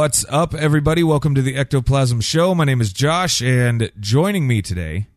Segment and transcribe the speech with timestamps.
[0.00, 1.02] What's up, everybody?
[1.04, 2.54] Welcome to the Ectoplasm Show.
[2.54, 5.08] My name is Josh, and joining me today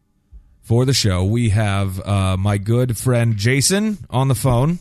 [0.62, 4.80] for the show, we have uh, my good friend Jason on the phone,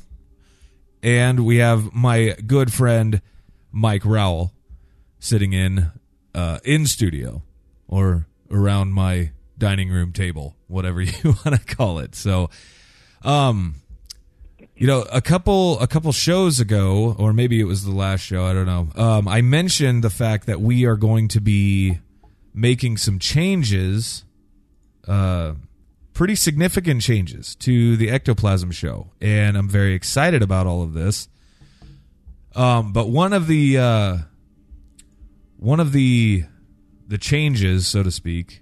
[1.04, 3.22] and we have my good friend
[3.70, 4.50] Mike Rowell
[5.20, 5.92] sitting in
[6.34, 7.42] uh, in studio
[7.86, 12.16] or around my dining room table, whatever you want to call it.
[12.16, 12.50] So,
[13.22, 13.76] um,
[14.82, 18.44] you know, a couple a couple shows ago, or maybe it was the last show,
[18.44, 18.88] I don't know.
[18.96, 22.00] Um, I mentioned the fact that we are going to be
[22.52, 24.24] making some changes,
[25.06, 25.52] uh,
[26.14, 31.28] pretty significant changes to the ectoplasm show, and I'm very excited about all of this.
[32.56, 34.16] Um, but one of the uh,
[35.58, 36.42] one of the
[37.06, 38.61] the changes, so to speak,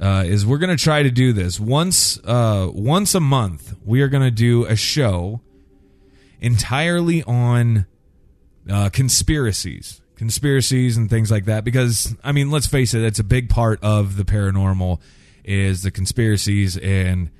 [0.00, 3.76] uh, is we're going to try to do this once uh, once a month.
[3.84, 5.40] We are going to do a show
[6.40, 7.86] entirely on
[8.68, 11.64] uh, conspiracies, conspiracies, and things like that.
[11.64, 15.00] Because I mean, let's face it, it's a big part of the paranormal
[15.44, 17.30] is the conspiracies, and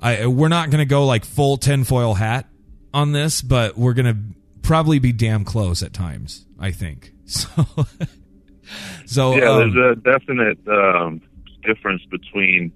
[0.00, 2.46] I we're not going to go like full tinfoil hat
[2.94, 4.20] on this, but we're going to
[4.62, 6.46] probably be damn close at times.
[6.58, 7.48] I think so.
[9.06, 11.20] so yeah, um, there's a definite um,
[11.62, 12.72] difference between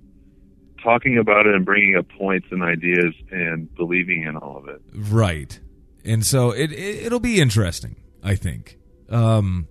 [0.85, 4.81] talking about it and bringing up points and ideas and believing in all of it.
[4.95, 5.59] Right.
[6.05, 8.79] And so it, it will be interesting, I think.
[9.09, 9.67] Um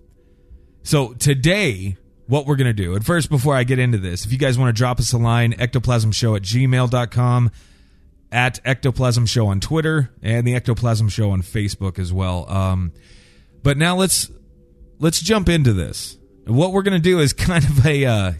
[0.81, 1.97] so today
[2.27, 2.95] what we're going to do.
[2.95, 5.17] And first before I get into this, if you guys want to drop us a
[5.17, 7.51] line ectoplasmshow at gmail.com
[8.31, 12.49] at ectoplasm show on Twitter and the ectoplasm show on Facebook as well.
[12.49, 12.91] Um
[13.61, 14.31] but now let's
[14.99, 16.17] let's jump into this.
[16.45, 18.33] What we're going to do is kind of a uh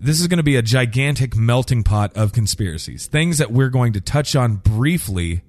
[0.00, 3.92] this is going to be a gigantic melting pot of conspiracies, things that we're going
[3.92, 5.42] to touch on briefly,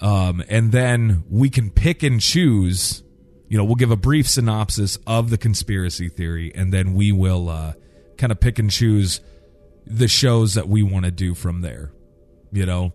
[0.00, 3.02] um, and then we can pick and choose.
[3.48, 7.50] You know, we'll give a brief synopsis of the conspiracy theory, and then we will
[7.50, 7.74] uh,
[8.16, 9.20] kind of pick and choose
[9.86, 11.92] the shows that we want to do from there.
[12.50, 12.94] You know,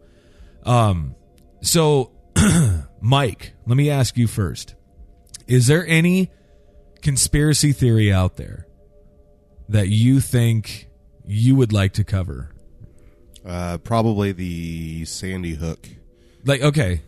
[0.64, 1.16] um,
[1.62, 2.12] so
[3.02, 4.74] Mike, let me ask you first:
[5.46, 6.32] Is there any
[7.04, 8.66] conspiracy theory out there?
[9.69, 10.88] That you think
[11.25, 12.50] you would like to cover?
[13.46, 15.88] Uh, probably the Sandy Hook
[16.46, 17.01] Like, okay.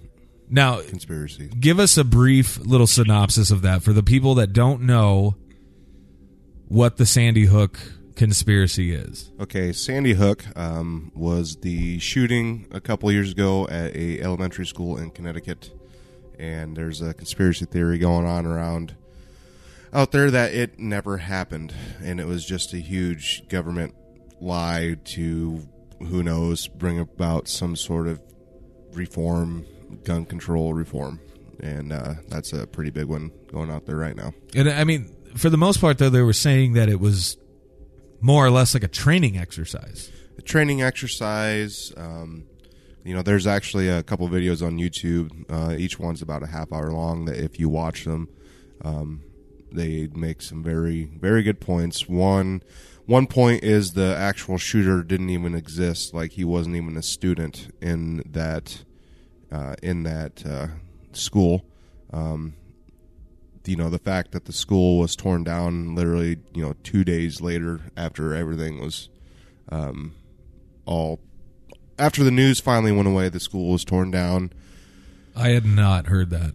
[0.49, 1.47] Now, conspiracy.
[1.47, 5.35] give us a brief little synopsis of that for the people that don't know
[6.67, 7.79] what the Sandy Hook
[8.15, 9.31] conspiracy is.
[9.39, 14.97] Okay, Sandy Hook um, was the shooting a couple years ago at a elementary school
[14.97, 15.71] in Connecticut,
[16.37, 18.95] and there's a conspiracy theory going on around
[19.95, 21.73] out there that it never happened,
[22.03, 23.95] and it was just a huge government
[24.41, 25.61] lie to
[25.99, 28.21] who knows bring about some sort of
[28.91, 29.65] reform,
[30.03, 31.21] gun control reform,
[31.61, 34.33] and uh, that's a pretty big one going out there right now.
[34.53, 37.37] And I mean, for the most part, though, they were saying that it was
[38.19, 40.11] more or less like a training exercise.
[40.37, 41.93] A training exercise.
[41.95, 42.43] Um,
[43.05, 45.29] you know, there's actually a couple videos on YouTube.
[45.49, 47.25] Uh, each one's about a half hour long.
[47.25, 48.27] That if you watch them,
[48.83, 49.21] um,
[49.75, 52.07] they make some very very good points.
[52.07, 52.61] One
[53.05, 57.73] one point is the actual shooter didn't even exist; like he wasn't even a student
[57.81, 58.83] in that
[59.51, 60.67] uh, in that uh,
[61.13, 61.65] school.
[62.11, 62.55] Um,
[63.65, 67.41] you know, the fact that the school was torn down literally, you know, two days
[67.41, 69.09] later after everything was
[69.69, 70.13] um,
[70.85, 71.19] all
[71.97, 74.51] after the news finally went away, the school was torn down.
[75.35, 76.53] I had not heard that.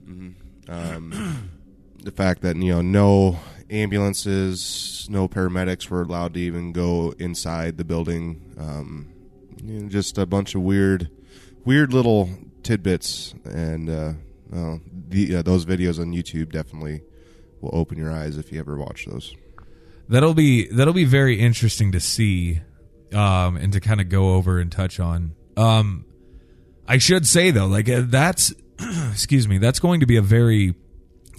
[0.68, 1.50] Um,
[2.02, 3.38] the fact that you know no
[3.70, 8.54] ambulances, no paramedics were allowed to even go inside the building.
[8.58, 9.12] Um,
[9.62, 11.10] you know, just a bunch of weird,
[11.64, 12.30] weird little
[12.62, 14.12] tidbits, and uh,
[14.50, 17.02] well, the, uh, those videos on YouTube definitely
[17.60, 19.34] will open your eyes if you ever watch those.
[20.08, 22.60] That'll be that'll be very interesting to see,
[23.12, 25.36] um, and to kind of go over and touch on.
[25.56, 26.04] Um,
[26.88, 28.52] I should say though, like uh, that's
[29.12, 30.74] excuse me, that's going to be a very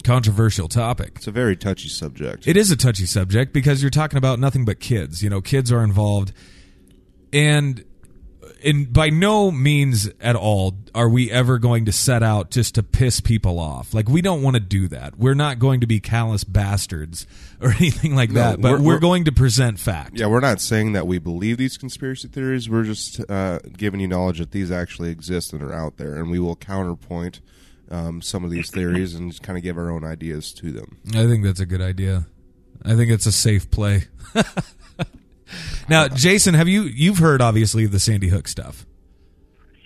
[0.02, 1.12] controversial topic.
[1.16, 2.46] It's a very touchy subject.
[2.46, 5.22] It is a touchy subject because you're talking about nothing but kids.
[5.22, 6.32] You know, kids are involved,
[7.32, 7.84] and
[8.62, 12.82] in by no means at all are we ever going to set out just to
[12.82, 13.92] piss people off.
[13.92, 15.18] Like we don't want to do that.
[15.18, 17.26] We're not going to be callous bastards
[17.60, 18.60] or anything like No, that.
[18.60, 20.18] But we're- we're, we're- going to present fact.
[20.18, 22.68] yeah, we're not saying that we believe these conspiracy theories.
[22.70, 26.30] We're just uh, giving you knowledge that these actually exist and are out there, and
[26.30, 27.40] we will counterpoint
[27.92, 30.98] um, some of these theories and just kind of give our own ideas to them.
[31.10, 32.26] I think that's a good idea.
[32.84, 34.04] I think it's a safe play.
[35.88, 38.86] now, Jason, have you you've heard obviously the Sandy Hook stuff?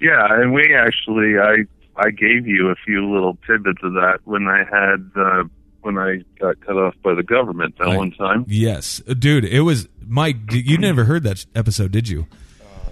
[0.01, 1.65] Yeah, and we actually, I
[1.97, 5.45] I gave you a few little tidbits of that when I had uh,
[5.81, 8.45] when I got cut off by the government that I- one time.
[8.49, 9.45] Yes, dude.
[9.45, 10.37] It was Mike.
[10.53, 12.27] You never heard that episode, did you?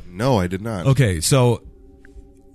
[0.09, 0.87] No, I did not.
[0.87, 1.63] Okay, so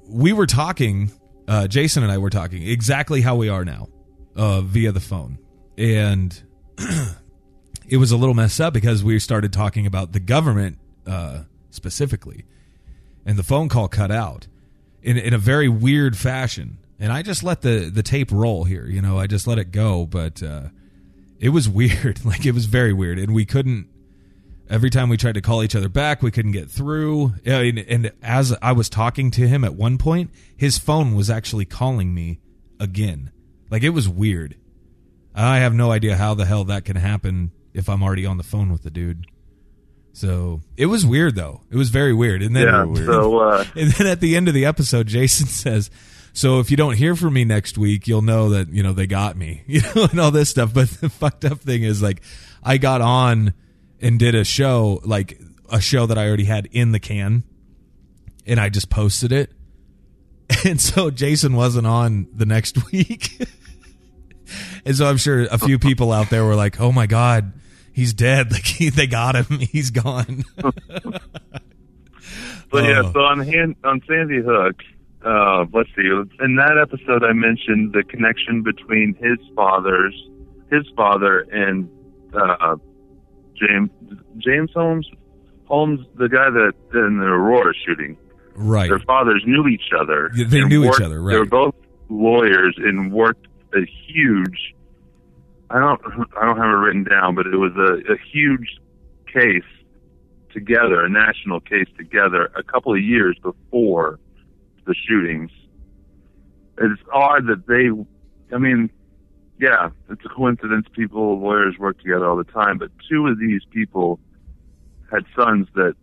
[0.07, 1.11] we were talking.
[1.49, 3.89] Uh, Jason and I were talking exactly how we are now,
[4.35, 5.39] uh, via the phone,
[5.79, 6.39] and
[7.87, 12.45] it was a little messed up because we started talking about the government uh, specifically,
[13.25, 14.45] and the phone call cut out
[15.01, 16.77] in in a very weird fashion.
[16.99, 19.17] And I just let the the tape roll here, you know.
[19.17, 20.67] I just let it go, but uh,
[21.39, 22.23] it was weird.
[22.23, 23.87] Like it was very weird, and we couldn't
[24.69, 27.33] every time we tried to call each other back, we couldn't get through.
[27.45, 31.66] And, and as I was talking to him at one point, his phone was actually
[31.66, 32.39] calling me
[32.80, 33.31] again.
[33.69, 34.56] Like it was weird.
[35.36, 38.44] I have no idea how the hell that can happen if I'm already on the
[38.44, 39.25] phone with the dude.
[40.12, 41.62] So it was weird though.
[41.69, 42.42] It was very weird.
[42.42, 45.89] And then Yeah, so uh, and then at the end of the episode, Jason says,
[46.33, 49.07] "So if you don't hear from me next week, you'll know that you know they
[49.07, 52.21] got me, you know, and all this stuff." But the fucked up thing is, like,
[52.63, 53.54] I got on
[54.01, 57.43] and did a show, like a show that I already had in the can,
[58.45, 59.51] and I just posted it,
[60.65, 63.41] and so Jason wasn't on the next week,
[64.85, 67.53] and so I'm sure a few people out there were like, "Oh my god."
[67.91, 68.51] He's dead.
[68.53, 69.59] Like he, they got him.
[69.59, 70.45] He's gone.
[72.71, 73.11] But yeah, Oh.
[73.13, 74.75] so on Han- on Sandy Hook,
[75.25, 76.07] uh, let's see.
[76.39, 80.13] In that episode, I mentioned the connection between his father's,
[80.71, 81.89] his father and
[82.33, 82.75] uh,
[83.59, 83.89] James
[84.38, 85.07] James Holmes,
[85.65, 88.17] Holmes, the guy that in the Aurora shooting.
[88.56, 88.89] right.
[88.89, 90.31] Their fathers knew each other.
[90.35, 91.75] Yeah, they knew each worked- other, They were both
[92.09, 94.73] lawyers and worked a huge.
[95.69, 96.01] I don't.
[96.41, 98.79] I don't have it written down, but it was a, a huge
[99.31, 99.63] case
[100.51, 104.19] together, a national case together, a couple of years before
[104.85, 105.51] the shootings.
[106.79, 107.89] It's odd that they.
[108.56, 108.89] I mean,
[109.59, 110.88] yeah, it's a coincidence.
[110.94, 114.19] People, lawyers work together all the time, but two of these people
[115.11, 115.95] had sons that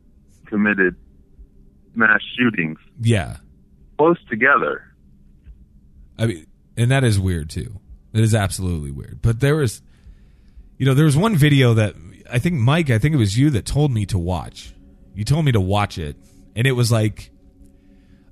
[0.46, 0.94] committed
[1.94, 3.38] mass shootings Yeah.
[3.98, 4.82] close together.
[6.18, 7.80] I mean, and that is weird too.
[8.12, 9.20] It is absolutely weird.
[9.22, 9.82] But there was,
[10.78, 11.94] you know, there was one video that
[12.30, 14.74] I think Mike, I think it was you that told me to watch.
[15.14, 16.16] You told me to watch it,
[16.54, 17.30] and it was like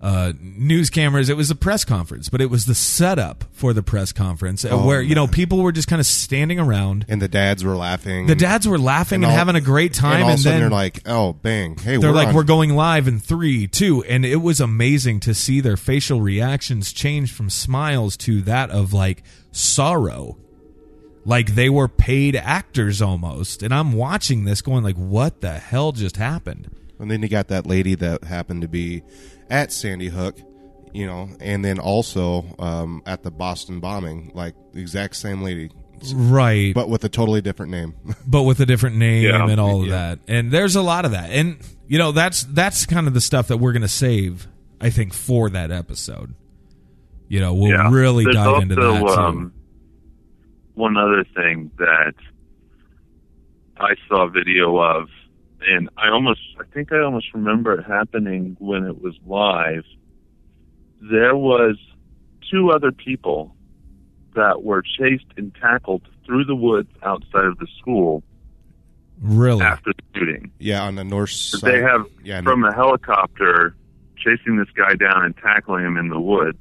[0.05, 1.29] uh, news cameras.
[1.31, 4.69] It was a press conference, but it was the setup for the press conference uh,
[4.71, 7.06] Oh, where you know people were just kind of standing around.
[7.09, 8.27] And the dads were laughing.
[8.27, 10.43] The dads were laughing and, all- having a great time, And all and, of a
[10.43, 11.76] sudden then they're like, "Oh, bang!
[11.78, 15.21] Hey, they're we're like on- we're going live in three two and it was amazing
[15.21, 20.37] to see their facial reactions change from smiles to that of like sorrow
[21.25, 25.93] like they were paid actors almost and i'm watching this going like what the hell
[25.93, 29.03] just happened And then you got that lady that happened to be
[29.51, 30.39] at Sandy Hook,
[30.93, 35.71] you know, and then also um, at the Boston bombing, like the exact same lady,
[36.15, 37.95] right but, but with a totally different name.
[38.27, 39.49] But with a different name Yeah.
[39.49, 39.93] and all of Yeah.
[40.15, 43.21] that and there's a lot of that and you know that's that's kind of the
[43.21, 44.47] stuff that we're gonna save
[44.81, 46.35] i think for that episode
[47.29, 47.91] you know we'll yeah.
[47.91, 49.53] really There's dive also, into that too Um,
[50.75, 52.15] one other thing that
[53.79, 55.09] I saw video of,
[55.68, 59.85] and I almost, I think I almost remember it happening when it was live.
[61.11, 61.76] There was
[62.50, 63.54] two other people
[64.35, 68.23] that were chased and tackled through the woods outside of the school
[69.21, 70.50] really after the shooting.
[70.59, 71.61] yeah, on the north side.
[71.71, 73.76] They have yeah, from a helicopter
[74.16, 76.59] chasing this guy down and tackling him in the woods.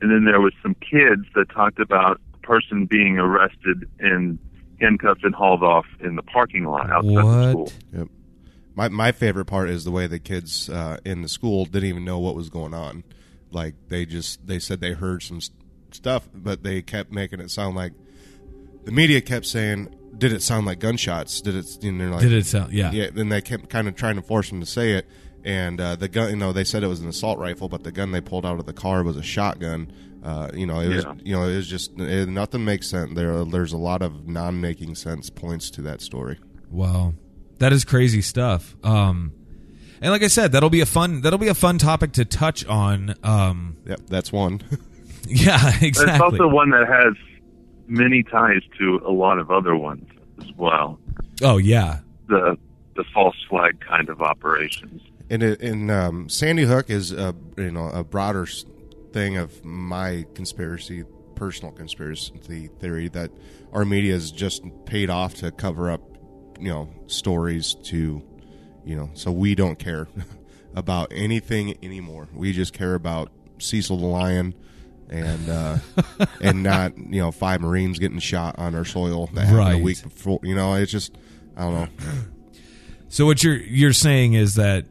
[0.00, 4.38] And then there was some kids that talked about a person being arrested and
[4.80, 7.50] handcuffed and hauled off in the parking lot outside the What?
[7.50, 7.72] school.
[7.96, 8.08] Yep.
[8.76, 12.04] My my favorite part is the way the kids uh, in the school didn't even
[12.04, 13.02] know what was going on.
[13.50, 15.50] Like they just they said they heard some s-
[15.90, 17.92] stuff, but they kept making it sound like
[18.84, 21.40] the media kept saying, "Did it sound like gunshots?
[21.40, 23.08] Did it?" And they're like, did it sound yeah Yeah.
[23.12, 25.06] Then they kept kind of trying to force them to say it,
[25.44, 26.30] and uh, the gun.
[26.30, 28.58] You know, they said it was an assault rifle, but the gun they pulled out
[28.60, 29.90] of the car was a shotgun.
[30.22, 31.14] Uh, you know, it was Yeah.
[31.24, 33.14] you know it was just it, nothing makes sense.
[33.14, 36.38] There, there's a lot of non-making sense points to that story.
[36.70, 37.14] Wow,
[37.58, 38.76] that is crazy stuff.
[38.84, 39.32] Um,
[40.00, 42.64] and like I said, that'll be a fun that'll be a fun topic to touch
[42.66, 43.14] on.
[43.22, 44.60] Um, Yep, that's one.
[45.26, 46.14] yeah, But exactly.
[46.14, 47.14] It's also one that has
[47.86, 50.08] many ties to a lot of other ones
[50.40, 50.98] as well.
[51.42, 52.58] oh yeah, The
[52.94, 55.02] the false flag kind of operations.
[55.28, 58.46] And it, and um, Sandy Hook is a you know a broader
[59.12, 63.30] thing of my conspiracy, personal conspiracy theory that
[63.72, 66.00] our media is just paid off to cover up,
[66.58, 68.22] you know, stories to,
[68.84, 70.08] you know, so we don't care
[70.74, 72.28] about anything anymore.
[72.34, 74.54] We just care about Cecil the lion.
[75.08, 75.78] And uh,
[76.42, 79.74] and not you know five Marines getting shot on our soil that happened Right.
[79.74, 81.16] a week before you know it's just
[81.56, 81.88] I don't know
[83.08, 84.84] So what you're you're saying is that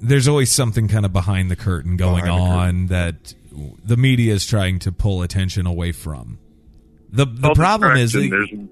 [0.00, 3.34] there's always something kind of behind the curtain going Behind the on that
[3.82, 6.38] the media is trying to pull attention away from.
[7.10, 8.68] The the Well, problem is, distraction, they- there's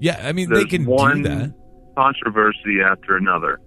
[0.00, 1.54] yeah, I mean there's they can one do that.
[1.96, 3.60] controversy after another.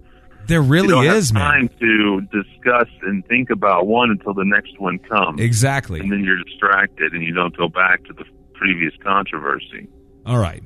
[0.48, 1.68] There you really don't is, have man.
[1.68, 6.00] time to discuss and think about one until the next one comes, Exactly.
[6.00, 8.24] and then you're distracted and you don't go back to the
[8.54, 9.86] previous controversy.
[10.26, 10.62] All right.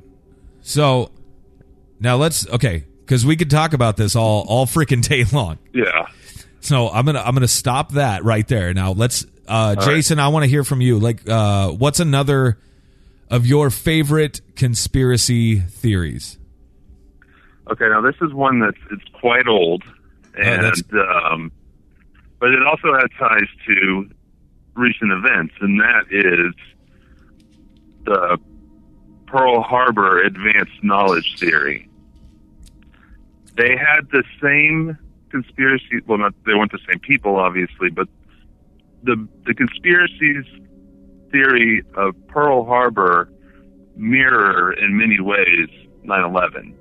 [0.61, 1.11] So
[1.99, 5.59] now let's okay because we could talk about this all all freaking day long.
[5.73, 6.07] Yeah.
[6.59, 8.73] So I'm gonna I'm gonna stop that right there.
[8.73, 10.19] Now let's uh, Jason.
[10.19, 10.99] I want to hear from you.
[10.99, 12.57] Like, uh, what's another
[13.29, 16.37] of your favorite conspiracy theories?
[17.69, 19.83] Okay, now this is one that's it's quite old,
[20.37, 20.83] and that's-
[21.31, 21.51] um,
[22.39, 24.09] but it also has ties to
[24.75, 26.53] recent events, and that is
[28.05, 28.37] the
[29.25, 31.89] Pearl Harbor Advanced Knowledge Theory.
[33.57, 34.97] They had the same
[35.29, 35.99] conspiracy.
[36.05, 38.07] Well, not they weren't the same people, obviously, but
[39.03, 40.45] the the conspiracies
[41.31, 43.29] theory of Pearl Harbor
[43.95, 45.67] mirror in many ways
[46.05, 46.73] 9/11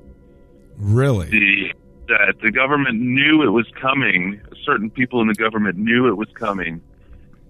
[0.79, 1.29] Really?
[1.31, 1.73] the
[2.09, 4.41] that the government knew it was coming.
[4.65, 6.81] Certain people in the government knew it was coming,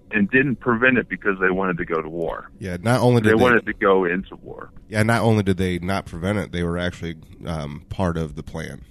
[0.09, 2.49] and didn't prevent it because they wanted to go to war.
[2.59, 4.71] yeah not only did they, wanted to go into war.
[4.89, 8.41] Yeah, not only did they not prevent it, they were actually um, part of the
[8.43, 8.81] plan.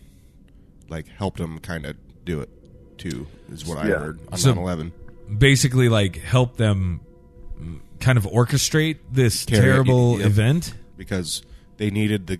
[0.88, 2.50] Like helped them kind of do it
[2.98, 4.92] too, is what I heard on So- 9/11.
[5.38, 7.00] Basically, like help them
[8.00, 10.26] kind of orchestrate this Carry terrible yep.
[10.26, 10.74] event.
[10.96, 11.42] because
[11.76, 12.38] they needed the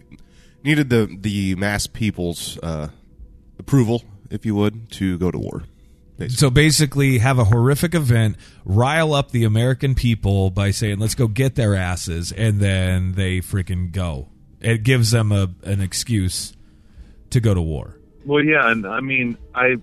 [0.65, 2.89] needed the the mass people's uh,
[3.59, 5.65] approval, if you would, to go to war.
[6.19, 6.37] Basically.
[6.37, 11.29] So basically, have a horrific event, rile up the American people by saying, "Let's go
[11.29, 14.29] get their asses," and then they freaking go.
[14.61, 16.55] It gives them a an excuse
[17.31, 17.99] to go to war.
[18.25, 19.77] Well, yeah, and I mean, I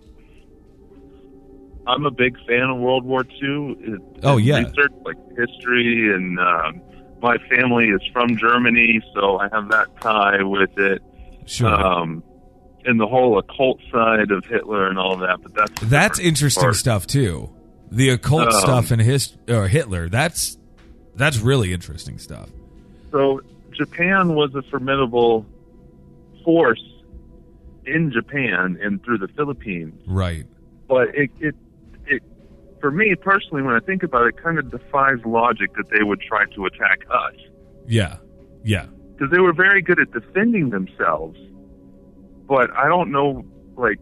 [1.87, 3.75] I'm a big fan of World War II.
[3.79, 4.59] It, Oh, yeah.
[4.59, 6.81] research like history, and um,
[7.21, 11.01] my family is from Germany, so I have that tie with it.
[11.45, 11.67] Sure.
[11.69, 12.23] Um,
[12.85, 16.75] and the whole occult side of Hitler and all that, but that's That's interesting part.
[16.75, 17.49] stuff too.
[17.91, 20.09] The occult Um, stuff in his or Hitler.
[20.09, 20.57] That's
[21.15, 22.49] that's really interesting stuff.
[23.11, 25.45] So Japan was a formidable
[26.43, 26.83] force
[27.85, 30.45] in Japan and through the Philippines, Right.
[30.87, 31.55] but it it
[32.83, 36.19] for me personally, when I think about it, kind of defies logic that they would
[36.19, 37.33] try to attack us
[37.87, 38.17] Yeah.
[38.65, 38.87] Yeah.
[39.13, 41.39] because they were very good at defending themselves.
[42.45, 43.45] But I don't know,
[43.77, 44.01] like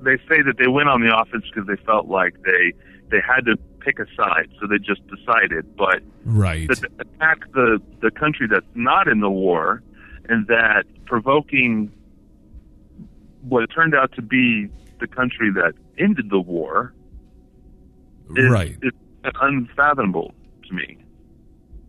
[0.00, 2.72] they say that they went on the offense because they felt like they
[3.10, 5.64] they had to pick a side, so they just decided.
[5.76, 6.68] But Right.
[6.68, 9.82] that attack the the country that's not in the war,
[10.28, 11.90] and that provoking
[13.42, 14.68] what turned out to be
[15.00, 16.92] the country that ended the war
[18.36, 18.76] is, Right.
[18.82, 18.92] is
[19.40, 20.34] unfathomable
[20.68, 20.98] to me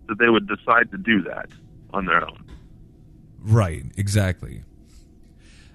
[0.07, 1.49] that they would decide to do that
[1.93, 2.43] on their own.
[3.41, 4.63] Right, exactly.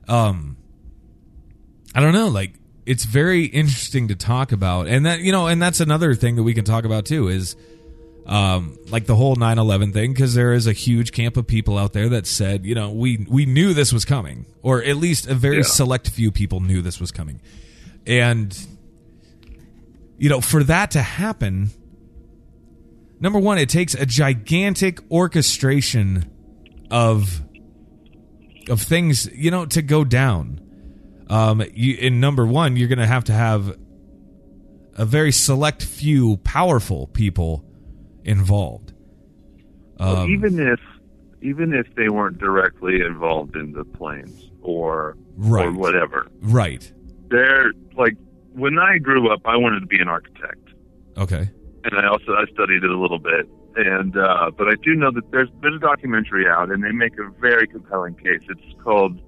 [0.09, 0.57] Um
[1.95, 2.55] I don't know, like
[2.87, 4.87] it's very interesting to talk about.
[4.89, 7.57] And that you know, and that's another thing that we can talk about too is
[8.27, 11.93] um like the whole 9/11 thing because there is a huge camp of people out
[11.93, 15.35] there that said, you know, we we knew this was coming or at least a
[15.35, 15.63] very Yeah.
[15.63, 17.41] select few people knew this was coming.
[18.07, 18.55] And
[20.19, 21.71] you know, for that to happen,
[23.21, 26.31] number 1 it takes a gigantic orchestration
[26.91, 27.43] of
[28.69, 30.61] of things you know to go down.
[31.29, 33.77] Um you in number one you're gonna have to have
[34.97, 37.65] a very select few powerful people
[38.25, 38.93] involved.
[39.99, 40.81] Well, um, even if
[41.43, 45.75] even if they weren't directly involved in the planes or or Right.
[45.75, 46.91] whatever, right.
[47.29, 48.17] They're like
[48.55, 50.69] when I grew up, I wanted to be an architect,
[51.19, 51.49] Okay.
[51.85, 53.49] and I also I studied it a little bit.
[53.77, 57.15] And uh, but I do know that there's there's a documentary out, and they make
[57.19, 58.41] a very compelling case.
[58.49, 59.21] It's called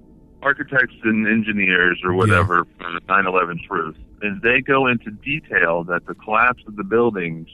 [0.42, 6.06] Architects and Engineers or whatever for the 9/11 truth, and they go into detail that
[6.06, 7.48] the collapse of the buildings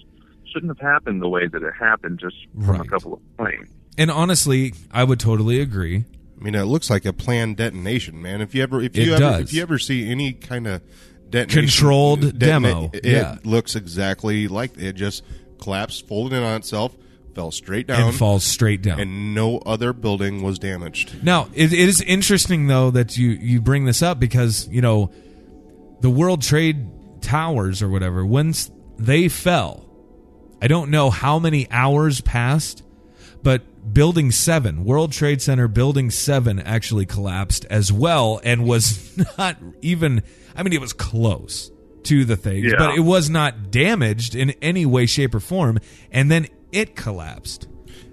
[0.52, 3.70] shouldn't have happened the way that it happened, just from a couple of planes.
[3.96, 6.04] And honestly, I would totally agree.
[6.38, 8.42] I mean, it looks like a planned detonation, man.
[8.42, 9.40] If you ever, if It you ever, does.
[9.44, 10.82] if you ever see any kind of
[11.32, 13.38] detonation, Controlled demo, it, yeah.
[13.44, 15.24] looks exactly like it just
[15.60, 16.94] collapsed, folded in on itself,
[17.34, 19.00] fell straight down, and falls straight down.
[19.00, 21.24] and no other building was damaged.
[21.24, 25.10] Now, it, it is interesting though that you you bring this up because you know
[26.00, 26.86] the World Trade
[27.22, 29.88] Towers or whatever once they fell,
[30.60, 32.82] I don't know how many hours passed,
[33.42, 33.62] but
[33.94, 40.22] Building Seven, World Trade Center Building Seven, actually collapsed as well and was not even.
[40.54, 41.70] I mean, it was close
[42.04, 42.78] to the things, Yeah.
[42.78, 45.78] but it was not damaged in any way, shape, or form.
[46.10, 47.68] And then it collapsed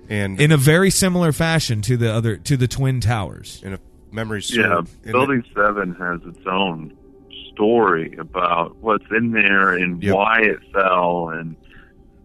[0.10, 3.62] And in a very similar fashion to the other to the twin towers.
[3.64, 3.80] in a
[4.12, 6.94] memory Yeah, serve, in Building Seven has its own
[7.54, 10.16] story about what's in there and Yep.
[10.16, 11.56] why it fell, and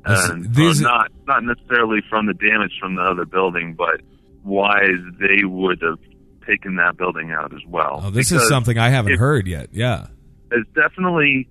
[0.07, 4.01] And these- uh, not not necessarily from the damage from the other building, but
[4.43, 4.81] why
[5.21, 5.99] they would have
[6.47, 8.03] taken that building out as well.
[8.05, 9.71] Oh, this is something I haven't it- heard yet.
[9.73, 10.09] Yeah,
[10.53, 11.49] It's definitely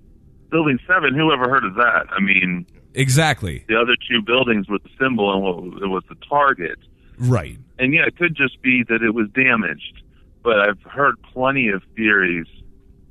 [0.50, 1.14] Building Seven.
[1.14, 2.06] Who ever heard of that?
[2.16, 3.64] I mean, exactly.
[3.68, 6.78] the other two buildings with the symbol and what it was the target.
[7.18, 7.58] Right.
[7.78, 10.02] and yeah, it could just be that it was damaged.
[10.44, 12.46] But I've heard plenty of theories,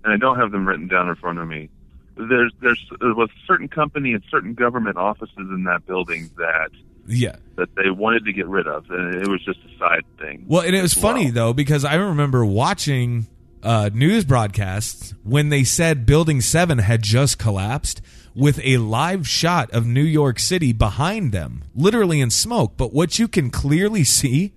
[0.04, 1.70] and I don't have them written down in front of me.
[2.16, 6.70] There's there's there was a certain company and certain government offices in that building that
[7.08, 7.36] Yeah.
[7.56, 10.46] that they wanted to get rid of, and it was just a side thing.
[10.48, 11.34] Well, and it was funny well.
[11.34, 13.28] though because I remember watching
[13.64, 18.02] uh, news broadcasts when they said Building Seven had just collapsed
[18.36, 22.74] with a live shot of New York City behind them, literally in smoke.
[22.78, 24.54] But what you can clearly see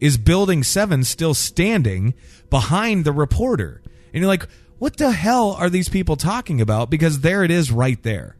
[0.00, 2.14] is Building Seven still standing
[2.50, 4.46] behind the reporter, and you're like,
[4.84, 8.36] "What the hell are these people talking about?" Because there it is, right there.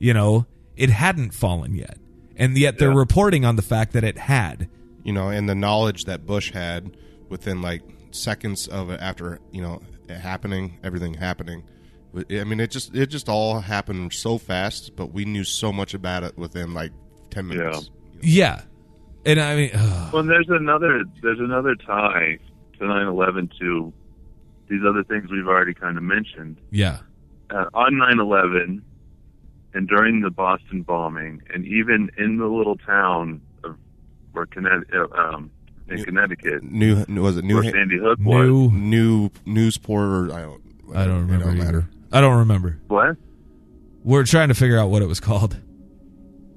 [0.00, 1.96] You know, it hadn't fallen yet,
[2.36, 2.98] and yet they're Yeah.
[2.98, 4.68] reporting on the fact that it had.
[5.04, 6.96] you know, and the knowledge that Bush had
[7.28, 11.62] within like seconds of it after you know it happening, everything happening.
[12.30, 15.92] I mean, it just it just all happened so fast, but we knew so much
[15.94, 16.90] about it within like
[17.30, 17.90] ten minutes.
[18.22, 18.62] Yeah,
[19.26, 22.38] and I mean, ugh, Well, there's another there's another tie
[22.78, 23.92] to 9/11 to
[24.68, 26.58] these other things we've already kind of mentioned.
[26.70, 26.98] yeah,
[27.50, 28.82] uh, on 9/11
[29.74, 33.76] and during the Boston bombing, and even in the little town of
[34.32, 35.50] where Connecticut, um,
[35.88, 38.46] in Connecticut, New was it New where Sandy Hook was.
[38.48, 38.70] new.
[38.70, 40.62] New Newsport or I don't
[40.94, 41.44] I don't it remember.
[41.46, 41.88] don't matter.
[42.12, 42.78] I don't remember.
[42.88, 43.16] What?
[44.04, 45.56] We're trying to figure out what it was called.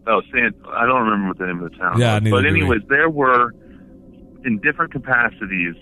[0.06, 0.54] Oh, San.
[0.70, 2.00] I don't remember what the name of the town.
[2.00, 2.30] Yeah, was.
[2.32, 3.52] but anyways, there were
[4.46, 5.76] in different capacities.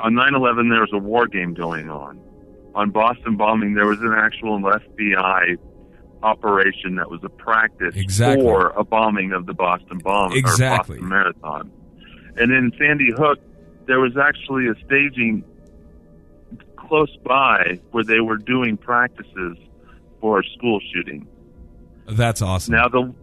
[0.00, 2.20] On 9/11, there was a war game going on.
[2.74, 5.56] On Boston bombing, there was an actual FBI
[6.22, 8.42] operation that was a practice Exactly.
[8.42, 10.96] for a bombing of the Boston bomb Exactly.
[10.96, 11.70] or Boston Marathon.
[12.36, 13.38] And in Sandy Hook,
[13.86, 15.44] there was actually a staging
[16.76, 19.56] close by where they were doing practices
[20.20, 21.26] for a school shooting.
[22.08, 22.74] That's awesome.
[22.74, 23.14] Now the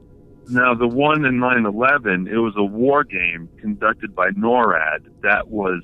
[0.50, 5.82] now the one in 9/11, it was a war game conducted by NORAD that was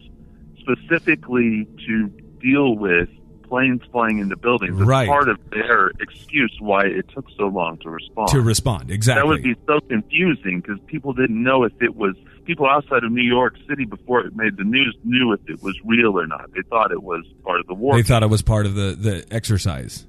[0.72, 2.08] specifically to
[2.42, 3.10] deal with
[3.48, 4.78] planes flying into buildings.
[4.78, 5.08] It's Right.
[5.08, 8.28] part of their excuse why it took so long to respond.
[8.30, 9.22] to respond, exactly.
[9.22, 13.12] That would be so confusing because people didn't know if it was people outside of
[13.12, 16.52] New York City before it made the news knew if it was real or not.
[16.54, 17.96] They thought it was part of the war.
[17.96, 20.06] they thought it was part of the the exercise.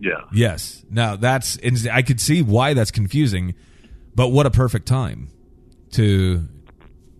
[0.00, 0.12] yeah.
[0.32, 0.84] Yes.
[0.90, 1.58] Now that's
[1.90, 3.54] I could see why that's confusing,
[4.14, 5.28] but what a perfect time
[5.92, 6.46] to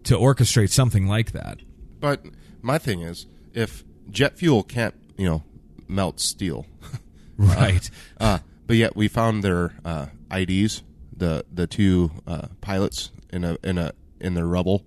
[0.05, 1.61] to orchestrate something like that.
[2.05, 2.27] But
[2.61, 5.43] my thing is, if jet fuel can't, you know,
[5.89, 6.67] melt steel,
[7.39, 7.89] Right.
[8.21, 10.83] uh, but yet we found their uh, IDs,
[11.17, 14.85] the the two uh, pilots in a in a in the rubble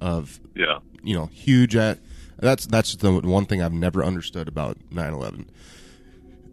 [0.00, 0.78] of Yeah.
[1.02, 1.98] you know huge at
[2.38, 5.46] that's that's the one thing I've never understood about 9/11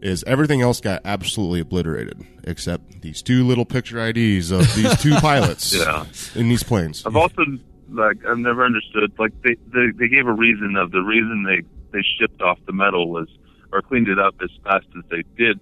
[0.02, 5.16] is everything else got absolutely obliterated except these two little picture IDs of these two
[5.22, 6.06] pilots Yeah.
[6.36, 7.04] in these planes.
[7.06, 7.44] I've also
[7.92, 11.62] like I've never understood like they, they they gave a reason of the reason they
[11.92, 13.28] they shipped off the metal was
[13.72, 15.60] or cleaned it up as fast as they did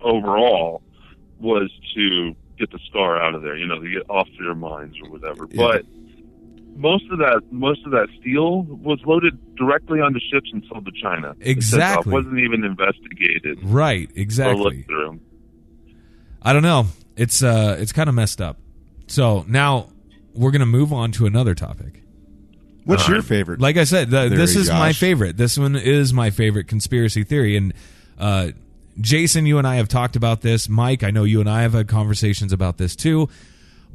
[0.00, 0.82] overall
[1.40, 4.96] was to get the scar out of there, you know, to get off their minds
[5.02, 5.48] or whatever.
[5.50, 5.66] Yeah.
[5.66, 5.84] But
[6.76, 10.92] most of that most of that steel was loaded directly onto ships and sold to
[11.02, 11.34] China.
[11.40, 12.10] Exactly.
[12.10, 14.62] It wasn't even investigated Right, exactly.
[14.62, 15.20] looked through.
[16.40, 16.86] I don't know.
[17.16, 18.58] It's uh it's kind of messed up.
[19.08, 19.88] So, now
[20.34, 22.02] we're going to move on to another topic.
[22.84, 23.60] What's All your favorite?
[23.60, 25.36] Like I said, th- Theory, this is my favorite.
[25.36, 27.56] This one is my favorite conspiracy theory.
[27.56, 27.74] And
[28.18, 28.50] uh,
[29.00, 30.68] Jason, you and I have talked about this.
[30.68, 33.28] Mike, I know you and I have had conversations about this too.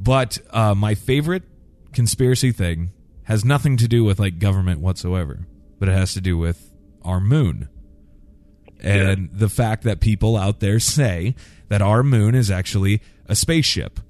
[0.00, 1.42] But uh, my favorite
[1.92, 2.90] conspiracy thing
[3.24, 5.46] has nothing to do with like government whatsoever,
[5.78, 6.72] but it has to do with
[7.02, 7.68] our moon.
[8.80, 11.34] And the fact that people out there say
[11.68, 14.00] that our moon is actually a spaceship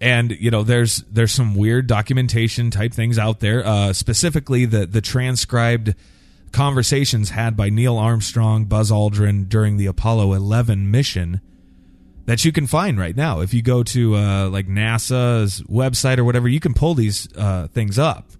[0.00, 3.66] and you know there's there's some weird documentation type things out there.
[3.66, 5.94] Uh, specifically the the transcribed
[6.52, 11.42] conversations had by neil armstrong buzz aldrin during the apollo 11 mission
[12.24, 13.40] that you can find right now.
[13.40, 17.68] If you go to uh, like nasa's website or whatever you can pull these uh,
[17.68, 18.30] things up.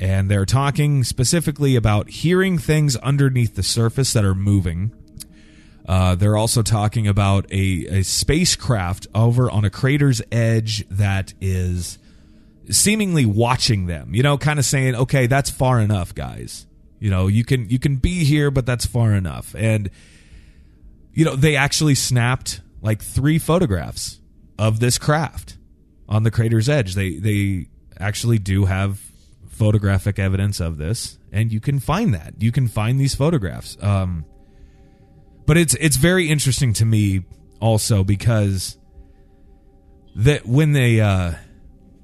[0.00, 4.92] And they're talking specifically about hearing things underneath the surface that are moving
[5.88, 11.98] uh, they're also talking about a, a spacecraft over on a crater's edge that is
[12.68, 14.14] seemingly watching them.
[14.14, 16.66] You know, kind of saying, "Okay, that's far enough, guys.
[17.00, 19.90] You know, you can you can be here, but that's far enough." And
[21.14, 24.20] you know, they actually snapped like three photographs
[24.58, 25.56] of this craft
[26.06, 26.96] on the crater's edge.
[26.96, 29.00] They they actually do have
[29.48, 32.34] photographic evidence of this, and you can find that.
[32.40, 33.82] You can find these photographs.
[33.82, 34.26] Um,
[35.48, 37.24] but it's it's very interesting to me
[37.58, 38.76] also because
[40.14, 41.32] that when they uh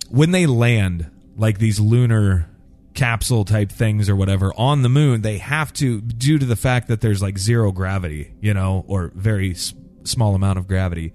[0.09, 2.49] when they land like these lunar
[2.95, 6.89] capsule type things or whatever on the moon they have to due to the fact
[6.89, 11.13] that there's like zero gravity you know or very s- small amount of gravity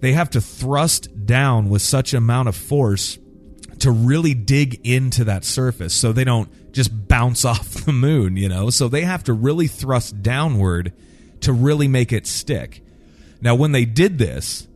[0.00, 3.18] they have to thrust down with such amount of force
[3.78, 8.48] to really dig into that surface so they don't just bounce off the moon, you
[8.48, 8.70] know?
[8.70, 10.92] So they have to really thrust downward
[11.42, 12.82] to really make it stick.
[13.40, 14.68] Now when they did this,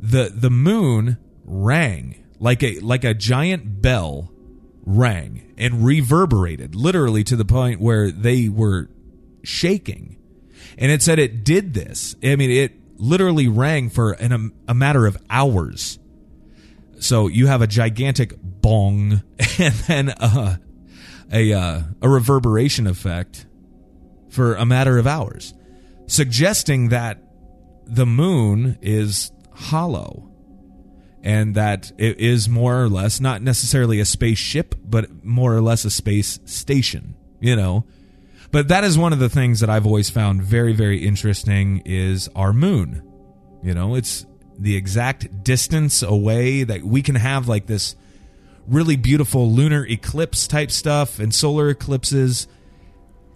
[0.00, 4.30] the the moon rang like a like a giant bell
[4.84, 8.88] rang and reverberated literally to the point where they were
[9.42, 10.16] shaking.
[10.76, 12.16] And it said it did this.
[12.22, 15.98] I mean it literally rang for an, a matter of hours.
[17.00, 19.22] So you have a gigantic bong
[19.58, 20.14] and then
[21.32, 23.46] a uh, a reverberation effect
[24.30, 25.54] for a matter of hours,
[26.08, 27.22] suggesting that
[27.86, 30.28] the moon is hollow
[31.22, 35.84] and that it is more or less not necessarily a spaceship, but more or less
[35.84, 37.14] a space station.
[37.40, 37.84] You know,
[38.50, 42.28] but that is one of the things that I've always found very very interesting is
[42.34, 43.02] our moon.
[43.62, 44.26] You know, it's
[44.58, 47.94] the exact distance away that we can have like this
[48.66, 52.48] really beautiful lunar eclipse type stuff and solar eclipses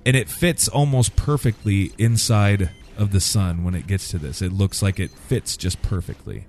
[0.05, 4.43] and it fits almost perfectly inside of the sun when it gets to this.
[4.43, 6.47] It looks like it fits just perfectly.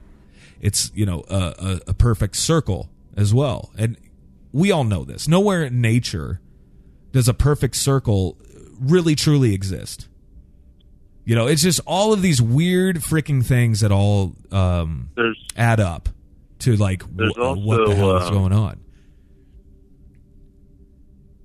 [0.62, 1.54] It's you know a,
[1.88, 3.72] a, a perfect circle as well.
[3.78, 3.98] And
[4.52, 5.28] we all know this.
[5.28, 6.39] Nowhere in nature
[7.12, 8.38] does a perfect circle
[8.80, 10.08] really truly exist.
[11.26, 15.80] You know it's just all of these weird freaking things that all um, There's add
[15.80, 16.10] up
[16.60, 18.80] to like wh- what the hell is uh, going on.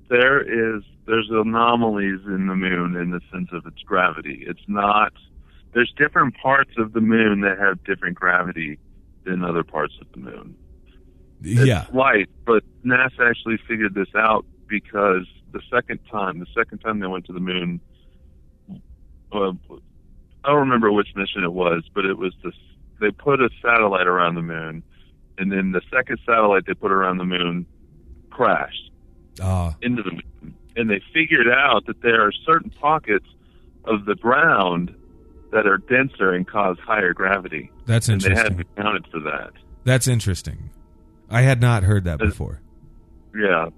[0.08, 0.40] there
[0.76, 4.44] is there's anomalies in the moon in the sense of its gravity.
[4.46, 5.12] It's not
[5.74, 8.78] there's different parts of the moon that have different gravity
[9.24, 10.54] than other parts of the moon.
[11.42, 16.78] It's yeah light, but NASA actually figured this out because the second time, the second
[16.78, 17.80] time they went to the moon,
[19.32, 19.52] uh,
[20.44, 22.54] I don't remember which mission it was, but it was this.
[23.00, 24.82] They put a satellite around the moon,
[25.38, 27.66] and then the second satellite they put around the moon
[28.30, 28.90] crashed
[29.40, 33.26] uh, into the moon, and they figured out that there are certain pockets
[33.84, 34.94] of the ground
[35.52, 39.50] that are denser and cause higher gravity, that's and they interesting hadn't accounted for that.
[39.84, 40.70] that's interesting
[41.30, 42.60] i had not heard that before
[43.34, 43.68] Yeah,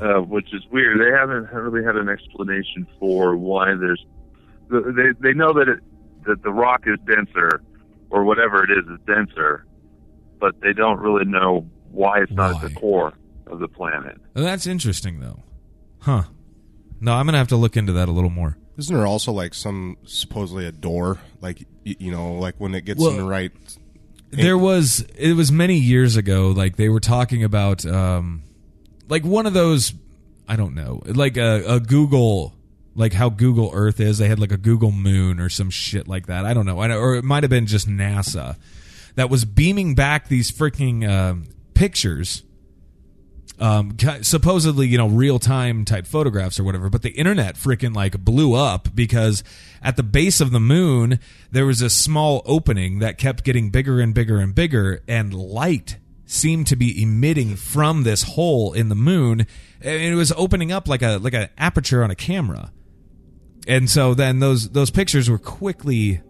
[0.00, 0.98] uh, which is weird.
[1.00, 4.04] They haven't really had an explanation for why there's.
[4.70, 5.80] They they know that it
[6.26, 7.62] that the rock is denser,
[8.10, 9.64] or whatever it is is denser,
[10.40, 13.12] but they don't really know why it's not at the core
[13.46, 14.18] of the planet.
[14.34, 15.42] That's interesting though
[16.06, 16.22] huh.
[17.00, 18.56] No i'm gonna have to look into that a little more.
[18.78, 22.84] Isn't there also like some supposedly a door, like y- you know, like when it
[22.84, 23.52] gets Well- in the right?
[24.30, 28.42] there was it was many years ago like they were talking about um
[29.08, 29.94] like one of those
[30.48, 32.52] i don't know like a, a google
[32.96, 34.18] like how google earth is.
[34.18, 36.44] They had like a google moon or some shit like that.
[36.44, 36.80] I don't know.
[36.80, 38.56] I know or it might have been just nasa
[39.14, 42.42] that was beaming back these freaking um pictures
[43.58, 48.22] um, supposedly you know real time type photographs or whatever but the internet freaking like
[48.24, 49.42] blew up because
[49.82, 51.18] at the base of the moon
[51.50, 55.96] there was a small opening that kept getting bigger and bigger and bigger and light
[56.26, 59.46] seemed to be emitting from this hole in the moon
[59.80, 62.72] and it was opening up like a like an aperture on a camera.
[63.68, 66.20] And so then those those pictures were quickly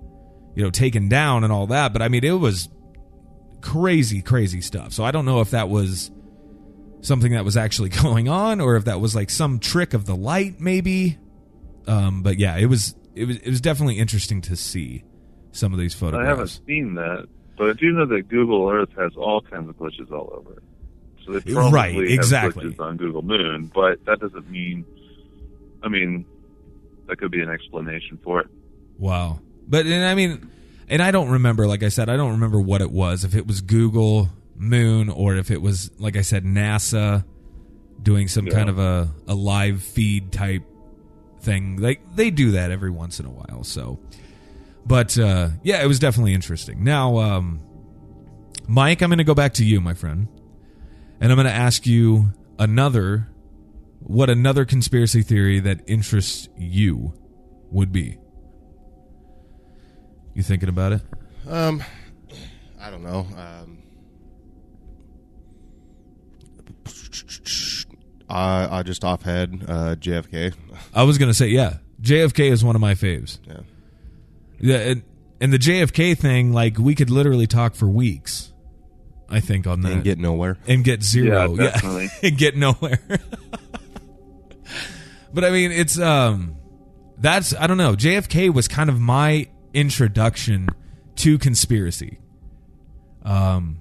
[0.55, 2.69] you know taken down and all that but i mean it was
[3.62, 4.93] crazy crazy stuff.
[4.93, 6.11] So i don't know if that was
[7.07, 10.16] something that was actually going on or if that was like some trick of the
[10.16, 11.19] light maybe
[11.87, 15.05] um but yeah it was it was it was definitely interesting to see
[15.53, 16.21] some of these photos.
[16.21, 19.77] I haven't seen that, but I do know that Google Earth has all kinds of
[19.77, 20.62] glitches all over.
[21.25, 22.66] So they probably Right, exactly.
[22.66, 24.85] glitches on Google Moon, but that doesn't mean.
[25.83, 26.27] I mean,
[27.07, 28.49] that could be an explanation for it.
[28.99, 29.40] Wow.
[29.66, 30.51] But and I mean,
[30.88, 31.66] and I don't remember.
[31.66, 33.25] Like I said, I don't remember what it was.
[33.25, 37.25] If it was Google Moon or if it was, like I said, NASA
[38.03, 38.53] doing some Yeah.
[38.55, 40.62] kind of a a live feed type
[41.40, 41.77] thing.
[41.77, 43.64] Like they do that every once in a while.
[43.64, 43.99] So,
[44.87, 46.85] but uh, yeah, it was definitely interesting.
[46.85, 47.61] Now, um,
[48.69, 50.29] Mike, I'm going to go back to you, my friend,
[51.21, 53.29] and I'm going to ask you another.
[54.01, 57.12] What another conspiracy theory that interests you
[57.73, 58.19] would be?
[60.35, 61.03] You thinking about it?
[61.49, 61.83] Um,
[62.81, 63.27] I don't know.
[63.37, 63.65] Um,
[68.29, 70.55] uh, uh, just off head, uh, JFK.
[70.94, 73.38] I was gonna say, yeah, JFK is one of my faves.
[73.46, 73.61] Yeah.
[74.59, 75.02] Yeah, and,
[75.40, 78.52] and the JFK thing, like we could literally talk for weeks.
[79.29, 80.57] I think on that And get nowhere.
[80.68, 82.09] and get zero, Yeah, definitely.
[82.22, 83.00] and get nowhere.
[85.35, 86.57] but I mean, it's um,
[87.18, 87.94] that's I don't know.
[87.94, 90.68] JFK was kind of my introduction
[91.16, 92.18] to conspiracy.
[93.24, 93.79] Um,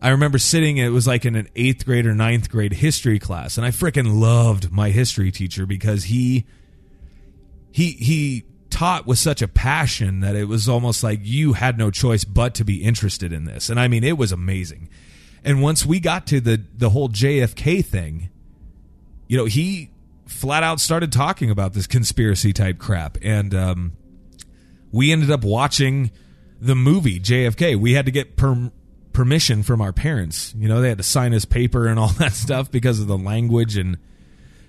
[0.00, 0.76] I remember sitting.
[0.76, 4.20] It was like in an eighth grade or ninth grade history class, and I freaking
[4.20, 6.44] loved my history teacher because he
[7.72, 11.90] he he taught with such a passion that it was almost like you had no
[11.90, 13.70] choice but to be interested in this.
[13.70, 14.90] And I mean, it was amazing.
[15.42, 18.28] And once we got to the the whole JFK thing,
[19.28, 19.90] you know, he
[20.26, 23.92] flat out started talking about this conspiracy type crap, and um,
[24.92, 26.10] we ended up watching
[26.60, 27.76] the movie JFK.
[27.76, 28.70] We had to get per-
[29.16, 30.54] permission from our parents.
[30.58, 33.16] You know, they had to sign us paper and all that stuff because of the
[33.18, 33.96] language and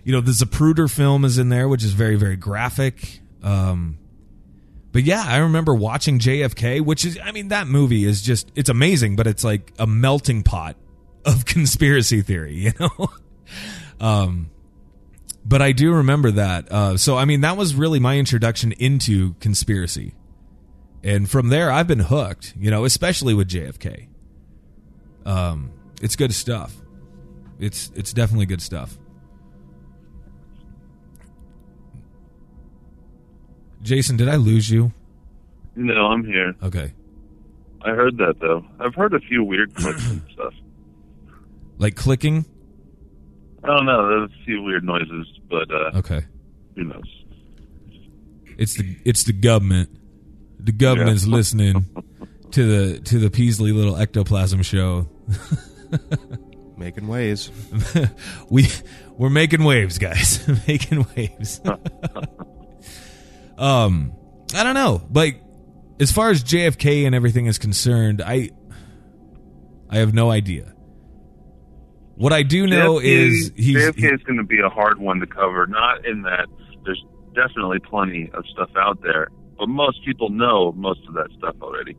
[0.06, 3.20] you know the Zapruder film is in there, which is very very graphic.
[3.44, 4.00] Um,
[4.94, 8.70] but yeah, I remember watching JFK, which is I mean that movie is just it's
[8.70, 10.78] amazing, but it's like a melting pot
[11.26, 13.10] of conspiracy theory, you know.
[14.00, 14.50] um,
[15.44, 16.72] but I do remember that.
[16.72, 20.14] Uh, so I mean that was really my introduction into conspiracy,
[21.04, 22.54] and from there I've been hooked.
[22.58, 24.08] You know, especially with JFK.
[25.28, 26.74] Um, it's good stuff.
[27.60, 28.98] It's it's definitely good stuff.
[33.82, 34.92] Jason, did I lose you?
[35.76, 36.54] No, I'm here.
[36.64, 36.94] Okay.
[37.84, 38.66] I heard that though.
[38.80, 40.54] I've heard a few weird clicks and stuff.
[41.78, 42.46] Like clicking?
[43.64, 44.08] I don't know.
[44.10, 46.22] There's a few weird noises, but uh, Okay.
[46.76, 47.24] who knows?
[48.58, 49.90] It's the it's the government.
[50.60, 51.36] The government's Yeah.
[51.36, 51.86] listening
[52.52, 52.64] to
[52.94, 55.08] the to the Peasley little ectoplasm show.
[56.78, 57.52] Making waves.
[58.50, 58.68] we
[59.18, 60.48] we're making waves, guys.
[60.68, 61.60] making waves.
[63.58, 64.14] um
[64.54, 65.02] I don't know.
[65.10, 65.34] But
[66.00, 68.52] as far as JFK and everything is concerned, I
[69.90, 70.74] I have no idea.
[72.16, 75.20] What I do know JFK is he's JFK is going to be a hard one
[75.20, 75.66] to cover.
[75.66, 76.48] Not in that
[76.86, 81.56] there's definitely plenty of stuff out there, but most people know most of that stuff
[81.60, 81.96] already.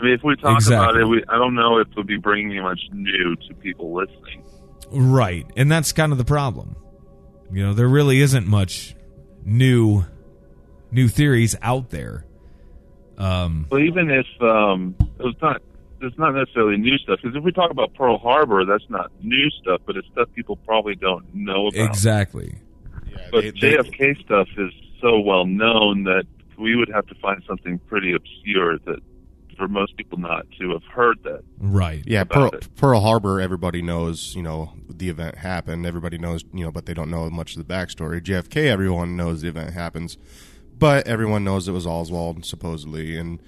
[0.00, 2.62] I mean, if we talk about it, we, I don't know if we'll be bringing
[2.62, 4.44] much new to people listening.
[4.90, 5.46] Right.
[5.56, 6.76] And that's kind of the problem.
[7.52, 8.94] You know, there really isn't much
[9.44, 10.04] new
[10.90, 12.24] new theories out there.
[13.18, 15.60] Um But even if um, it was not,
[16.00, 17.18] it's not necessarily new stuff.
[17.22, 20.56] Because if we talk about Pearl Harbor, that's not new stuff, but it's stuff people
[20.56, 21.88] probably don't know about.
[21.88, 22.54] exactly.
[23.10, 26.24] Yeah, But they- they- JFK stuff is so well known that
[26.58, 29.00] we would have to find something pretty obscure that
[29.58, 31.42] for most people not to have heard that.
[31.58, 32.02] Right.
[32.06, 32.52] Yeah, Pearl.
[32.76, 33.40] Pearl Harbor.
[33.40, 35.84] Everybody knows, you know, the event happened.
[35.84, 38.22] Everybody knows, you know, but they don't know much of the backstory.
[38.22, 40.16] JFK, everyone knows the event happens,
[40.78, 43.40] but everyone knows it was Oswald supposedly and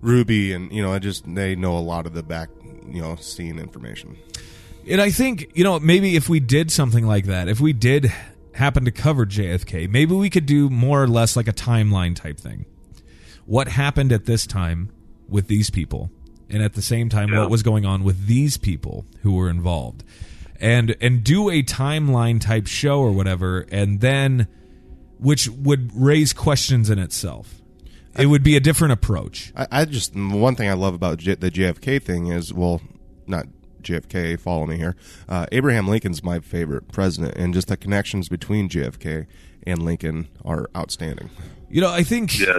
[0.00, 2.48] Ruby, and you know, it just they know a lot of the back,
[2.88, 4.16] you know, scene information.
[4.88, 8.10] And I think, you know, maybe if we did something like that, if we did
[8.54, 12.38] happen to cover JFK, maybe we could do more or less like a timeline type
[12.38, 12.64] thing.
[13.44, 14.90] What happened at this time
[15.30, 16.10] with these people
[16.48, 17.40] and at the same time Yeah.
[17.40, 20.02] what was going on with these people who were involved
[20.60, 24.46] and and do a timeline type show or whatever and then
[25.18, 27.60] which would raise questions in itself
[28.18, 31.34] it would be a different approach I, I just one thing I love about J,
[31.36, 32.80] the JFK thing is well,
[33.26, 33.46] not
[33.82, 34.38] JFK.
[34.38, 34.94] Follow me here.
[35.26, 39.26] Uh, Abraham Lincoln's my favorite president, and just the connections between JFK
[39.66, 41.30] and Lincoln are outstanding.
[41.70, 42.58] you know i think Yeah.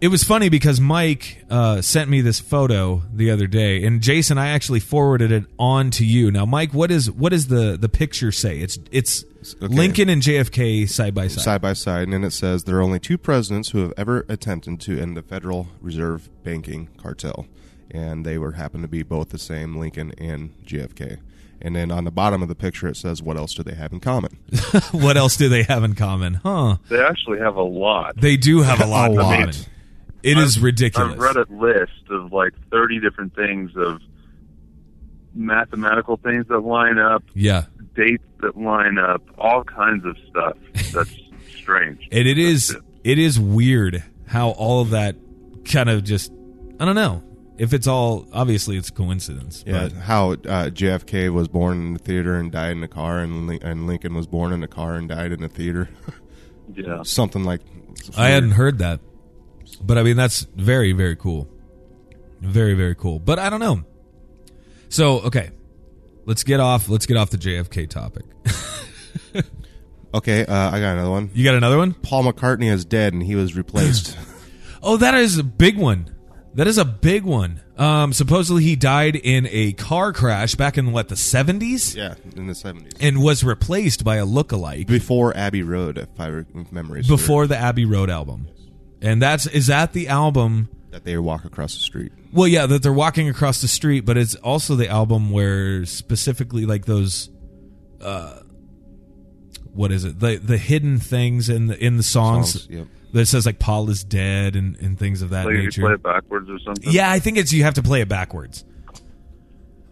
[0.00, 4.38] It was funny because Mike uh, sent me this photo the other day, and Jason,
[4.38, 6.30] I actually forwarded it on to you.
[6.30, 8.58] Now, Mike, what is what does the the picture say?
[8.60, 9.24] It's it's
[9.62, 9.68] Okay.
[9.72, 11.42] Lincoln and JFK side by side.
[11.42, 14.80] Side by side, and it says there are only two presidents who have ever attempted
[14.80, 17.46] to end the Federal Reserve banking cartel,
[17.90, 21.18] and they were happen to be both the same, Lincoln and JFK.
[21.62, 23.92] And then on the bottom of the picture, it says, "What else do they have
[23.92, 24.38] in common?"
[24.90, 26.34] what else do they have in common?
[26.34, 26.76] Huh?
[26.88, 28.20] They actually have a lot.
[28.20, 29.38] They do have a lot A in lot.
[29.38, 29.54] common.
[30.22, 31.12] It is ridiculous.
[31.12, 34.00] I've read a list of like 30 different things of
[35.34, 40.56] mathematical things that line up, Yeah, dates that line up, all kinds of stuff
[40.92, 41.14] that's
[41.56, 42.08] strange.
[42.10, 45.16] and it is That's it is weird how all of that
[45.64, 46.32] kind of just
[46.80, 47.22] I don't know
[47.58, 49.64] if it's all obviously it's coincidence.
[49.66, 53.18] Yeah, but- how uh, JFK was born in the theater and died in a car,
[53.18, 55.88] and, and Lincoln was born in a car and died in a theater.
[56.74, 57.02] Yeah.
[57.02, 57.62] Something like
[58.14, 59.00] I hadn't heard that,
[59.78, 61.48] but I mean that's very very cool,
[62.40, 63.18] very very cool.
[63.18, 63.84] But I don't know.
[64.88, 65.50] So okay,
[66.26, 66.88] let's get off.
[66.88, 68.24] Let's get off the JFK topic.
[70.14, 71.30] Okay, uh, I got another one.
[71.34, 71.92] You got another one?
[71.92, 74.16] Paul McCartney is dead, and he was replaced.
[74.80, 76.14] Oh, that is a big one.
[76.54, 77.60] That is a big one.
[77.76, 82.46] Um, supposedly he died in a car crash back in what the seventies, yeah, in
[82.46, 87.02] the seventies, and was replaced by a lookalike before Abbey Road, if I remember.
[87.02, 88.46] before the Abbey Road album.
[89.00, 90.68] And that's is that the album?
[90.90, 92.12] that they walk across the street.
[92.32, 96.64] Well, yeah, that they're walking across the street, but it's also the album where specifically
[96.64, 97.28] like those,
[98.00, 98.40] uh,
[99.72, 100.18] what is it?
[100.18, 102.86] The the hidden things in the in the songs, Songs, yep.
[103.12, 105.82] that says like Paul is dead and and things of that Like nature.
[105.82, 106.90] you play it backwards or something.
[106.92, 108.64] Yeah, I think it's you have to play it backwards.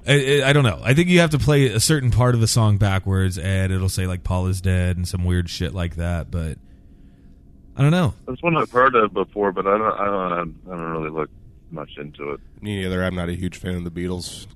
[0.08, 0.80] I, I, I don't know.
[0.82, 3.88] I think you have to play a certain part of the song backwards, and it'll
[3.88, 6.30] say like Paul is dead and some weird shit like that.
[6.30, 6.58] But
[7.76, 8.14] I don't know.
[8.26, 10.00] That's one I've heard of before, but I don't.
[10.00, 10.32] I don't.
[10.32, 11.30] I haven't really look
[11.70, 12.40] much into it.
[12.62, 13.02] Me neither.
[13.04, 14.46] I'm not a huge fan of the Beatles.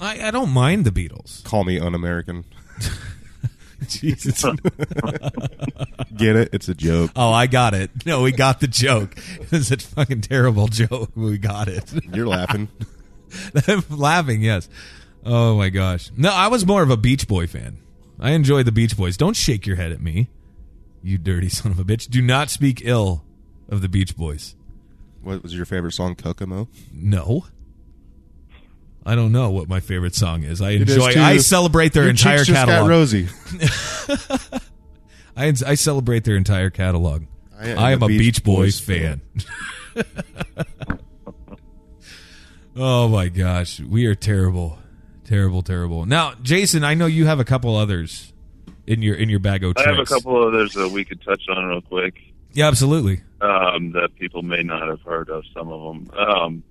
[0.00, 1.44] I, I don't mind the Beatles.
[1.44, 2.44] Call me un-American.
[3.88, 4.42] Jesus.
[6.16, 6.50] Get it?
[6.52, 7.10] It's a joke.
[7.16, 7.90] oh, I got it.
[8.06, 9.16] No, we got the joke.
[9.52, 11.10] It's a fucking terrible joke.
[11.14, 11.92] We got it.
[12.14, 12.68] You're laughing.
[13.66, 14.42] I'm laughing.
[14.42, 14.68] Yes.
[15.24, 16.10] Oh my gosh.
[16.16, 17.78] No, I was more of a Beach Boy fan.
[18.20, 19.16] I enjoy the Beach Boys.
[19.16, 20.28] Don't shake your head at me,
[21.02, 22.08] you dirty son of a bitch.
[22.08, 23.24] Do not speak ill
[23.68, 24.54] of the Beach Boys.
[25.22, 26.68] What was your favorite song, Kokomo?
[26.92, 27.46] No.
[29.04, 30.60] I don't know what my favorite song is.
[30.60, 31.12] I It is enjoy.
[31.12, 31.20] too.
[31.20, 32.90] I celebrate their Your entire cheeks just got catalog.
[32.90, 33.28] rosy.
[35.36, 37.24] I, I celebrate their entire catalog.
[37.58, 39.20] I am a Beach Boys fan.
[42.76, 44.78] oh my gosh, we are terrible,
[45.24, 46.06] terrible, terrible.
[46.06, 48.32] Now, Jason, I know you have a couple others
[48.88, 49.86] in your in your bag of tricks?
[49.86, 52.14] I have a couple others that we could touch on real quick
[52.52, 53.20] Yeah, absolutely.
[53.40, 55.44] um, that people may not have heard of.
[55.54, 56.18] Some of them.
[56.18, 56.62] Um,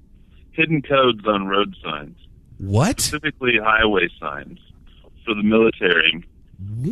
[0.52, 2.18] hidden codes on road signs,
[2.58, 3.00] What?
[3.00, 4.60] specifically highway signs
[5.26, 6.24] for the military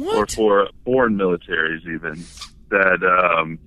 [0.07, 2.23] or for foreign militaries even
[2.69, 3.57] that um,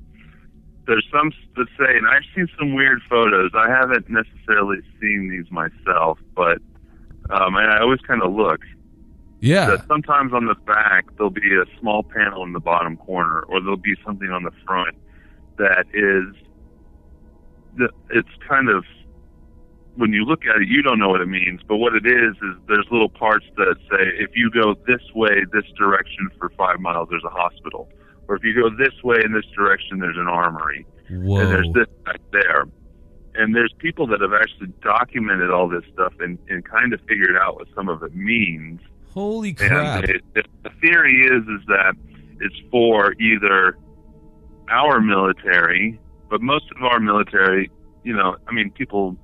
[0.87, 3.51] there's some that say, and I've seen some weird photos.
[3.57, 6.59] I haven't necessarily seen these myself, but
[7.31, 8.61] um, and I always kind of look.
[9.40, 9.66] Yeah.
[9.66, 13.61] That sometimes on the back there'll be a small panel in the bottom corner, or
[13.61, 14.96] there'll be something on the front
[15.59, 16.35] that is.
[18.11, 18.85] It's kind of
[19.98, 22.37] when you look at it, you don't know what it means, but what it is
[22.37, 26.79] is there's little parts that say if you go this way, this direction for five
[26.79, 27.88] miles, there's a hospital,
[28.29, 31.40] or if you go this way in this direction, there's an armory, Whoa.
[31.40, 32.66] and there's this back there.
[33.35, 37.37] And there's people that have actually documented all this stuff and, and kind of figured
[37.37, 38.81] out what some of it means.
[39.19, 40.04] Holy crap!
[40.04, 41.94] It, it, the theory is is that
[42.40, 43.77] it's for either
[44.69, 45.98] our military,
[46.31, 47.69] but most of our military,
[48.04, 49.16] you know, I mean, people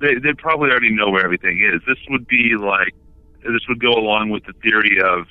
[0.00, 1.80] they they probably already know where everything is.
[1.86, 2.94] This would be like
[3.42, 5.26] this would go along with the theory of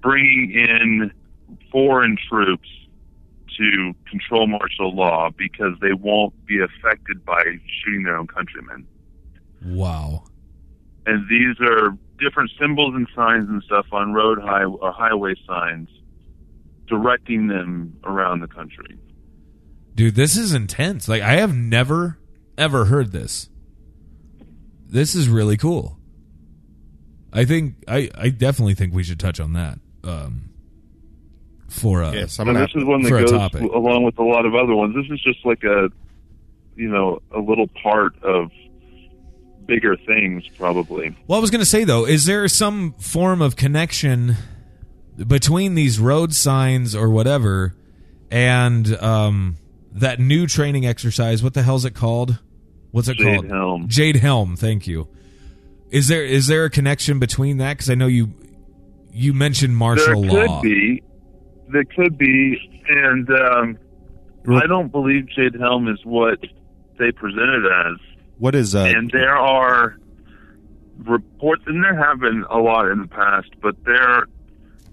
[0.00, 1.12] bringing in
[1.70, 2.68] foreign troops
[3.58, 7.42] to control martial law because they won't be affected by
[7.82, 8.86] shooting their own countrymen
[9.66, 10.24] Wow.
[11.04, 15.88] and these are different symbols and signs and stuff on road high or highway signs
[16.86, 18.98] directing them around the country.
[19.94, 21.08] Dude, this is intense.
[21.08, 22.18] Like I have never
[22.58, 23.48] ever heard this.
[24.88, 25.98] this is really cool.
[27.32, 29.78] I think I I definitely think we should touch on that.
[30.02, 30.50] Um,
[31.68, 32.60] for uh, Yes, I'm gonna.
[32.60, 34.94] this is one that goes along with a lot of other ones.
[34.96, 35.88] This is just like a,
[36.74, 38.50] you know, a little part of
[39.70, 41.16] bigger things, probably.
[41.28, 44.34] Well, I was going to say though, is there some form of connection
[45.16, 47.76] between these road signs or whatever
[48.32, 49.56] and um,
[49.92, 51.40] that new training exercise?
[51.40, 52.40] What the hell's it called?
[52.90, 53.42] What's it called?
[53.42, 53.50] Jade called?
[53.50, 53.88] Helm.
[53.88, 54.56] Jade Helm.
[54.56, 55.06] Thank you.
[55.90, 57.74] Is there is there a connection between that?
[57.74, 58.34] Because I know you
[59.12, 60.60] you mentioned martial there law.
[60.60, 61.02] could be,
[61.68, 62.58] there could be,
[62.88, 63.78] and um,
[64.48, 66.40] I don't believe Jade Helm is what
[66.98, 68.09] they presented as.
[68.40, 68.80] What is uh?
[68.96, 69.96] and there are
[70.98, 74.24] reports, and there have been a lot in the past, but there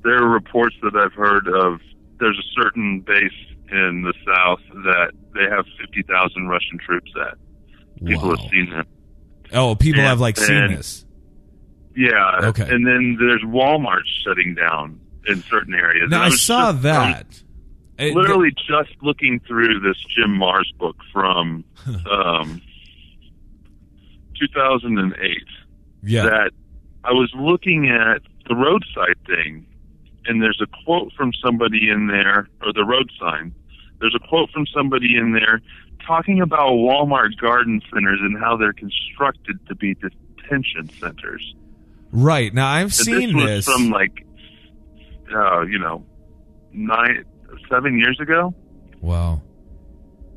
[0.04, 1.80] there are reports that I've heard of.
[2.20, 3.32] There's a certain base
[3.72, 7.38] in the south that they have fifty thousand Russian troops at.
[8.06, 8.36] People Wow.
[8.36, 8.86] have seen them.
[9.54, 11.06] Oh, people And- have like seen and- this.
[11.96, 12.42] Yeah.
[12.50, 12.62] Okay.
[12.70, 16.12] And then there's Walmart shutting down in certain areas.
[16.12, 17.44] Now And I saw just- I was that.
[17.98, 21.64] It- literally just looking through this Jim Marrs book from
[22.12, 22.62] um,
[24.40, 25.38] 2008
[26.04, 26.24] yeah.
[26.24, 26.52] that
[27.04, 29.66] I was looking at the roadside thing,
[30.26, 33.54] and there's a quote from somebody in there, or the road sign.
[34.00, 35.62] There's a quote from somebody in there
[36.06, 41.56] talking about Walmart garden centers and how they're constructed to be detention centers.
[42.12, 42.54] right.
[42.54, 43.66] Now I've And seen this was this.
[43.66, 44.26] from like,
[45.34, 46.06] uh, you know,
[46.72, 47.26] nine,
[47.70, 48.54] seven years ago,
[49.02, 49.42] wow.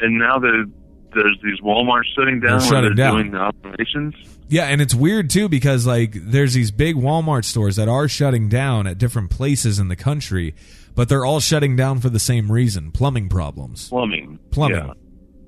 [0.00, 0.70] and now that
[1.14, 3.14] there's these Walmart shutting down, They're where shutting they're down.
[3.16, 4.14] doing the operations.
[4.48, 8.48] Yeah, and it's weird too because like there's these big Walmart stores that are shutting
[8.48, 10.54] down at different places in the country,
[10.96, 13.88] but they're all shutting down for the same reason, plumbing problems.
[13.88, 14.78] Plumbing, Plumbing.
[14.86, 14.92] Yeah.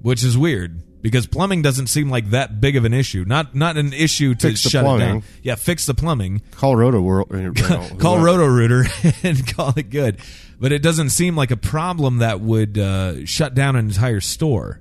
[0.02, 3.24] Which is weird because plumbing doesn't seem like that big of an issue.
[3.26, 5.22] Not not an issue to Fix the shut it down.
[5.42, 6.42] Yeah, fix the plumbing.
[6.52, 7.28] Call Roto World.
[7.98, 8.18] Call.
[8.20, 8.84] Roto Rooter
[9.24, 10.18] and call it good.
[10.60, 14.80] But it doesn't seem like a problem that would uh, shut down an entire store.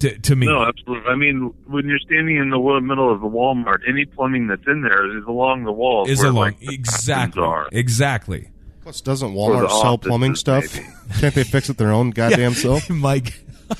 [0.00, 1.10] To, to me, No, absolutely.
[1.10, 4.82] I mean, when you're standing in the middle of the Walmart, any plumbing that's in
[4.82, 6.08] there is along the walls.
[6.08, 7.68] is where, along like, the exactly, Are.
[7.72, 8.50] exactly.
[8.82, 10.76] Plus, doesn't Walmart sell plumbing offices, stuff?
[10.76, 11.20] maybe.
[11.20, 12.88] Can't they fix it their own goddamn self?
[12.90, 13.34] Mike.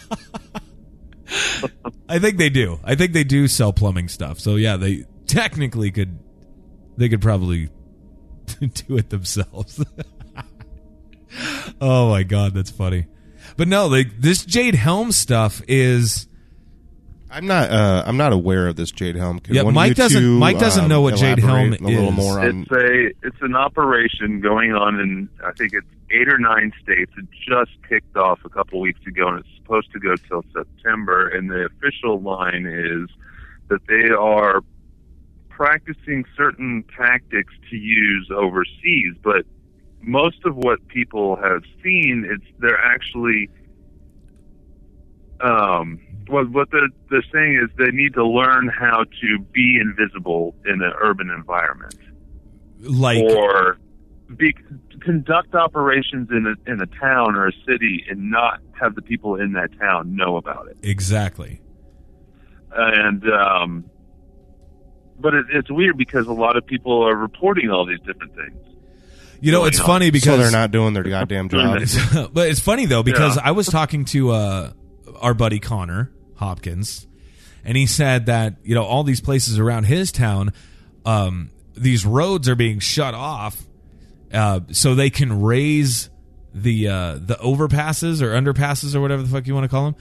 [2.09, 2.81] I think they do.
[2.83, 4.41] I think they do sell plumbing stuff.
[4.41, 6.19] So yeah, they technically could.
[6.97, 7.69] They could probably
[8.61, 9.85] do it themselves.
[11.81, 13.07] oh my god, that's funny.
[13.59, 16.29] But no, like this Jade Helm stuff is.
[17.29, 17.71] I'm not.
[17.71, 19.41] Uh, I'm not aware of this Jade Helm.
[19.41, 21.85] Can Yeah, one Mike doesn't- two, Mike doesn't um, know what Jade Helm elaborate a
[21.85, 22.15] little is.
[22.17, 22.63] more on.
[22.63, 27.11] It's a it's an operation going on in I think it's eight or nine states.
[27.19, 31.27] It just kicked off a couple weeks ago, and it's supposed to go till September.
[31.29, 33.11] And the official line is
[33.69, 34.61] that they are
[35.49, 39.45] practicing certain tactics to use overseas, but
[40.01, 43.51] most of what people have seen, it's they're actually
[45.41, 50.55] um, what what they're, they're saying is they need to learn how to be invisible
[50.67, 51.97] in an urban environment
[52.81, 53.79] Like or
[54.37, 54.55] be,
[55.01, 59.37] conduct operations in a, in a town or a city and not have the people
[59.37, 60.77] in that town know about it.
[60.83, 61.61] exactly.
[62.71, 63.85] And um,
[65.19, 68.78] but it, it's weird because a lot of people are reporting all these different things.
[69.41, 71.97] You know, it's funny because so they're not doing their goddamn jobs.
[72.33, 73.43] but it's funny though because Yeah.
[73.45, 74.73] I was talking to uh,
[75.21, 77.07] our buddy Connor Hopkins,
[77.65, 80.53] and he said that you know all these places around his town,
[81.05, 83.63] um, these roads are being shut off,
[84.33, 86.11] uh, so they can raise
[86.55, 89.97] the uh, the overpasses or underpasses or whatever the fuck you want to call them.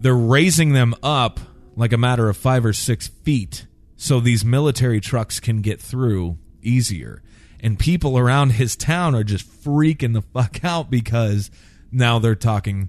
[0.00, 1.38] They're raising them up
[1.76, 3.66] like a matter of five or six feet,
[3.96, 7.22] so these military trucks can get through easier.
[7.62, 11.50] And people around his town are just freaking the fuck out because
[11.92, 12.88] now they're talking,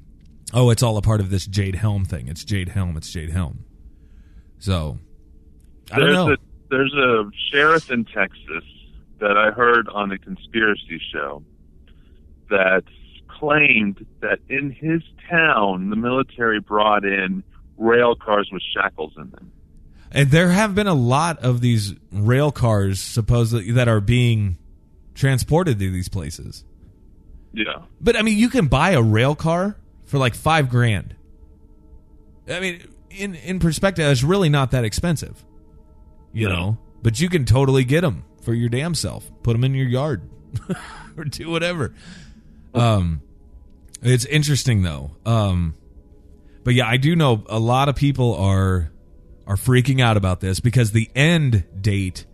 [0.53, 2.27] oh, it's all a part of this Jade Helm thing.
[2.27, 2.95] It's Jade Helm.
[2.95, 3.65] It's Jade Helm.
[4.59, 4.99] So,
[5.91, 6.31] I don't know.
[6.33, 6.37] A,
[6.69, 8.63] there's a sheriff in Texas
[9.19, 11.43] that I heard on a conspiracy show
[12.49, 12.83] that
[13.27, 17.43] claimed that in his town the military brought in
[17.77, 19.51] rail cars with shackles in them.
[20.11, 24.57] And there have been a lot of these rail cars supposedly that are being
[25.15, 26.63] transported to these places.
[27.53, 27.83] Yeah.
[27.99, 31.15] But I mean, you can buy a rail car for like five grand.
[32.49, 35.43] I mean, in in perspective, it's really not that expensive,
[36.33, 36.55] you No.
[36.55, 36.77] know.
[37.03, 39.29] But you can totally get them for your damn self.
[39.43, 40.21] Put them in your yard
[41.17, 41.93] or do whatever.
[42.73, 43.21] Um,
[44.01, 45.11] it's interesting though.
[45.25, 45.75] Um,
[46.63, 48.90] but yeah, I do know a lot of people are
[49.51, 52.25] are freaking out about this because the end date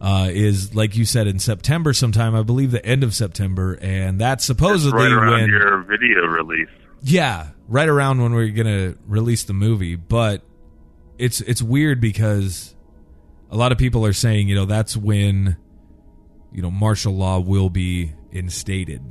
[0.00, 2.34] uh, is, like you said, in September sometime.
[2.34, 6.68] I believe the end of September, and that's supposedly right around when your video release.
[7.02, 9.94] yeah, right around when we're gonna release the movie.
[9.94, 10.42] But
[11.18, 12.74] it's it's weird because
[13.48, 15.56] a lot of people are saying, you know, that's when
[16.50, 19.02] you know martial law will be instated.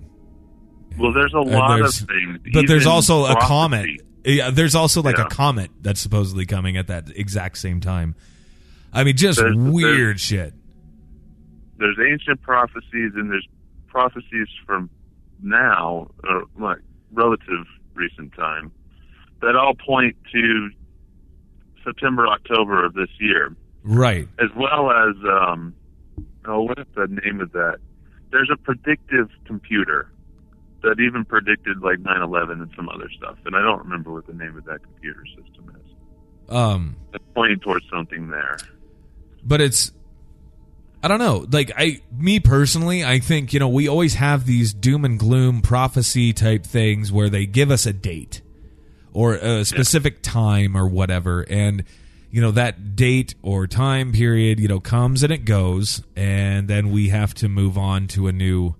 [0.99, 2.39] Well, there's a lot of things.
[2.53, 4.01] But there's also a prophecy.
[4.25, 5.25] Yeah, there's also like Yeah.
[5.25, 8.15] a comet that's supposedly coming at that exact same time.
[8.93, 10.53] I mean, just There's- there's- weird shit.
[11.77, 13.47] There's ancient prophecies and there's
[13.87, 14.89] prophecies from
[15.41, 16.77] now, or like
[17.11, 17.65] relative
[17.95, 18.71] recent time,
[19.41, 20.69] that all point to
[21.83, 23.55] September, October of this year.
[23.85, 24.29] Right.
[24.39, 25.73] as well as um,
[26.45, 27.79] oh, what is the name of that?
[28.31, 30.09] There's a predictive computer
[30.83, 34.33] that even predicted like 9/11 and some other stuff, and I don't remember what the
[34.33, 36.53] name of that computer system is.
[36.53, 38.57] Um, It's pointing towards something there.
[39.43, 39.91] but it's
[41.01, 41.45] I don't know.
[41.51, 45.61] Like I me personally, I think, you know, we always have these doom and gloom
[45.61, 48.41] prophecy type things where they give us a date
[49.11, 51.83] or a specific time or whatever and
[52.31, 56.89] you know that date or time period, you know, comes and it goes and then
[56.91, 58.73] we have to move on to a new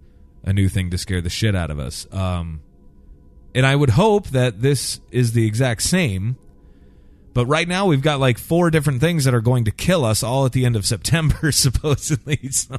[0.44, 2.08] a new thing to scare the shit out of us.
[2.12, 2.62] Um
[3.56, 6.38] and I would hope that this is the exact same
[7.34, 10.22] but right now we've got like four different things that are going to kill us
[10.24, 12.40] all at the end of September, supposedly.
[12.52, 12.78] So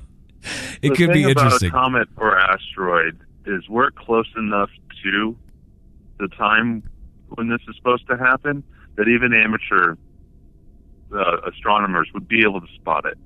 [0.83, 1.71] it the could be interesting.
[1.71, 4.69] a comet or asteroid is we're close enough
[5.03, 5.35] to
[6.19, 6.83] the time
[7.31, 8.63] when this is supposed to happen
[8.97, 9.97] that even amateur
[11.15, 13.17] uh, astronomers would be able to spot it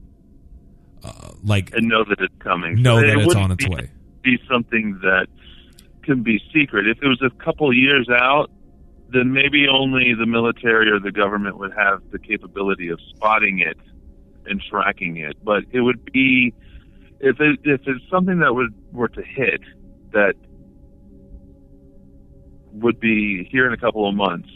[1.43, 2.80] like and know that it's coming.
[2.80, 3.91] know So that it it's on its way.
[4.23, 5.27] Be something that
[6.03, 6.89] can be secret.
[6.89, 8.51] If it was a couple years out,
[9.12, 13.79] then maybe only the military or the government would have the capability of spotting it
[14.47, 15.37] and tracking it.
[15.43, 16.55] But it would be
[17.21, 19.61] if it if it's something that would were to hit
[20.12, 20.35] that
[22.73, 24.49] would be here in a couple of months.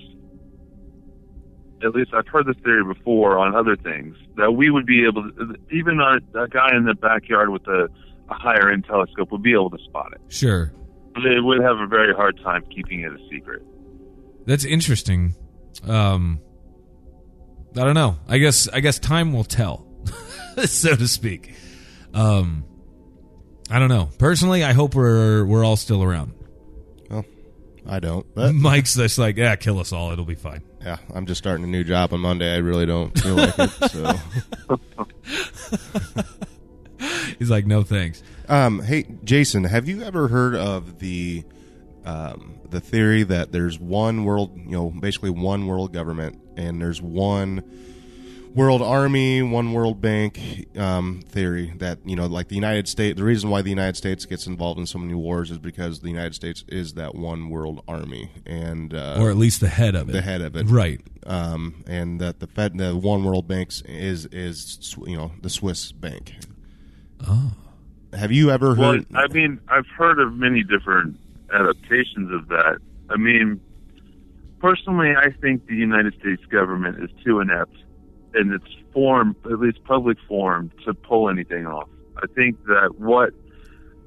[1.85, 5.31] At least I've heard this theory before on other things that we would be able
[5.31, 7.89] to, even a, a guy in the backyard with a,
[8.29, 10.21] a higher end telescope would be able to spot it.
[10.33, 10.73] Sure.
[11.23, 13.63] They would have a very hard time keeping it a secret.
[14.47, 15.35] That's interesting.
[15.87, 16.41] Um
[17.77, 18.17] I don't know.
[18.29, 19.87] I guess I guess time will tell,
[20.65, 21.55] so to speak.
[22.15, 22.65] Um
[23.71, 24.11] I don't know.
[24.19, 26.35] Personally, I hope we're we're all still around.
[27.09, 27.25] Well,
[27.87, 28.27] I don't.
[28.35, 30.13] But Mike's just like, yeah, kill us all.
[30.13, 30.63] It'll be fine.
[30.85, 32.53] yeah, I'm just starting a new job on Monday.
[32.53, 33.71] I really don't feel like it.
[33.91, 34.15] So,
[37.43, 38.23] He's like, no thanks.
[38.49, 41.45] um, hey, Jason, have you ever heard of the
[42.05, 47.01] um, the theory that there's one world, you know, basically one world government, and there's
[47.03, 47.63] one
[48.55, 53.17] world army, one world bank um, theory that you know, like the United States.
[53.17, 56.09] The reason why the United States gets involved in so many wars is because the
[56.09, 60.09] United States is that one world army, and uh, Or at least the head of
[60.09, 60.13] it.
[60.13, 61.01] the head of it, Right.
[61.25, 65.93] um, and that the Fed, the One World Banks is is you know the Swiss
[65.93, 66.35] bank.
[67.29, 67.53] Oh.
[68.15, 69.07] Have you ever heard?
[69.11, 69.23] Well?
[69.25, 71.19] I mean, I've heard of many different
[71.53, 72.79] adaptations of that.
[73.11, 73.61] I mean,
[74.61, 77.77] personally, I think the United States government is too inept
[78.35, 81.89] in its form, at least public form, to pull anything off.
[82.23, 83.33] I think that what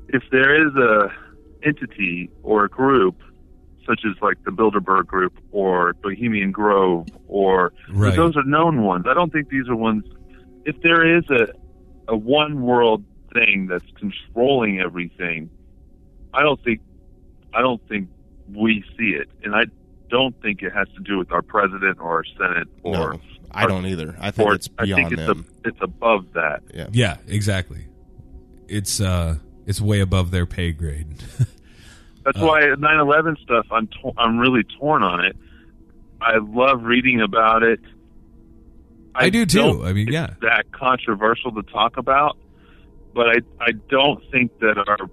[0.09, 1.11] if there is a
[1.63, 3.15] entity or a group
[3.87, 8.15] such as like the Bilderberg Group or Bohemian Grove or Right.
[8.15, 9.05] those are known ones.
[9.07, 10.05] I don't think these are ones.
[10.65, 11.47] If there is a
[12.07, 13.03] a one world
[13.33, 15.49] thing that's controlling everything,
[16.33, 16.81] I don't think
[17.53, 18.09] I don't think
[18.53, 19.63] we see it, and I
[20.09, 23.13] don't think it has to do with our president or our senate or.
[23.13, 23.19] no,
[23.51, 24.15] I don't either.
[24.19, 25.45] I think or it's I beyond think it's them.
[25.63, 26.61] A, it's above that.
[26.73, 26.87] yeah.
[26.91, 27.85] Yeah, exactly.
[28.67, 31.07] It's uh it's way above their pay grade.
[32.25, 32.45] That's Uh.
[32.45, 33.65] why 9/11 stuff.
[33.71, 35.35] I'm to- I'm really torn on it.
[36.21, 37.79] I love reading about it.
[39.15, 39.85] I do too.
[39.85, 40.25] I mean, yeah.
[40.31, 42.37] it's that controversial to talk about,
[43.13, 45.09] but I I don't think that our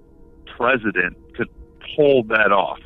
[0.57, 1.49] president could
[1.95, 2.79] pull that off.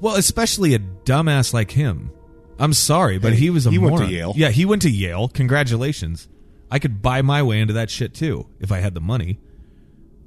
[0.00, 2.10] Well, especially a dumbass like him.
[2.58, 4.06] I'm sorry, but he was a he went to.
[4.06, 4.34] Yale.
[4.36, 5.28] Yeah, he went to Yale.
[5.28, 6.28] Congratulations.
[6.70, 9.38] I could buy my way into that shit too if I had the money.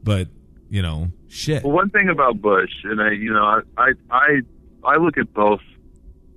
[0.04, 0.28] But,
[0.70, 1.64] you know, shit.
[1.64, 4.42] Well, one thing about Bush, and I, you know, I, I, I,
[4.84, 5.62] I look at both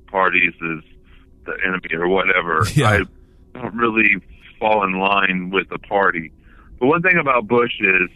[0.06, 0.84] parties as
[1.46, 2.64] the enemy or whatever.
[2.74, 3.04] Yeah.
[3.60, 4.16] Don't really
[4.60, 6.32] fall in line with the party.
[6.78, 8.10] But one thing about Bush is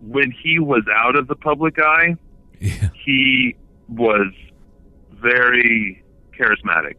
[0.00, 2.16] when he was out of the public eye,
[2.60, 3.56] Yeah, he
[3.88, 4.32] was
[5.12, 6.02] very
[6.38, 6.96] charismatic.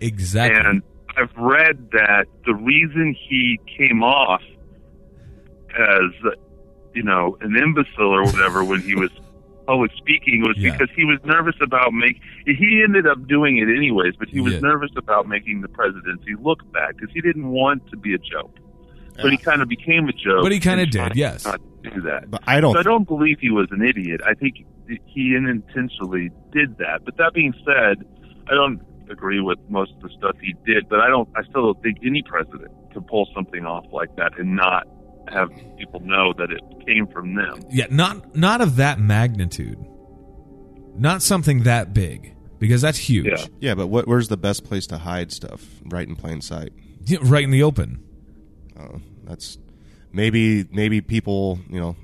[0.00, 0.58] exactly.
[0.60, 0.82] And
[1.16, 4.42] I've read that the reason he came off
[5.78, 6.34] as
[6.94, 9.10] you know an imbecile or whatever when he was
[9.70, 10.72] public speaking was Yeah.
[10.72, 12.20] because he was nervous about make.
[12.44, 14.60] He ended up doing it anyways, but he was Yeah.
[14.60, 18.56] nervous about making the presidency look bad because he didn't want to be a joke.
[19.22, 20.42] But he kind of became a joke.
[20.42, 21.44] But he kinda did, yes.
[21.44, 22.30] Not do that.
[22.30, 22.72] But I don't.
[22.72, 24.20] So I don't believe he was an idiot.
[24.26, 24.64] I think
[25.06, 27.04] he unintentionally did that.
[27.04, 28.04] But that being said,
[28.50, 30.88] I don't agree with most of the stuff he did.
[30.88, 31.28] But I don't.
[31.36, 34.88] I still don't think any president could pull something off like that and not
[35.28, 37.60] have people know that it came from them.
[37.70, 39.78] Yeah, not not of that magnitude.
[40.96, 43.26] Not something that big because that's huge.
[43.26, 43.46] Yeah.
[43.60, 44.06] yeah, but what?
[44.06, 45.66] Where's the best place to hide stuff?
[45.84, 46.72] Right in plain sight.
[47.06, 48.04] Yeah, Right in the open.
[48.78, 49.58] Uh, that's
[50.12, 51.96] maybe maybe people you know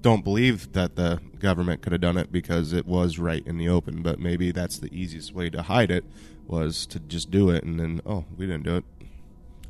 [0.00, 3.68] don't believe that the government could have done it because it was right in the
[3.68, 4.02] open.
[4.02, 6.04] But maybe that's the easiest way to hide it
[6.46, 8.84] was to just do it and then oh we didn't do it.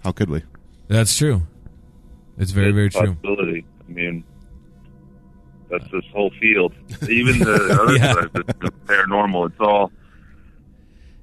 [0.02, 0.42] How could we?
[0.88, 1.42] That's true.
[2.38, 3.14] It's very very true.
[3.14, 3.64] Possibility.
[3.88, 4.24] I mean,
[5.70, 6.72] that's this whole field.
[7.08, 8.12] Even the other Yeah.
[8.14, 9.50] side, the, the paranormal.
[9.50, 9.90] It's all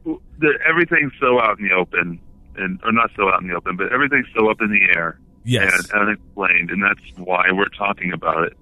[0.06, 2.20] the, everything's so out in the open,
[2.56, 5.20] and or not so out in the open, but everything's so up in the air
[5.44, 5.74] Yes.
[5.92, 8.54] and unexplained, and that's why we're talking about it.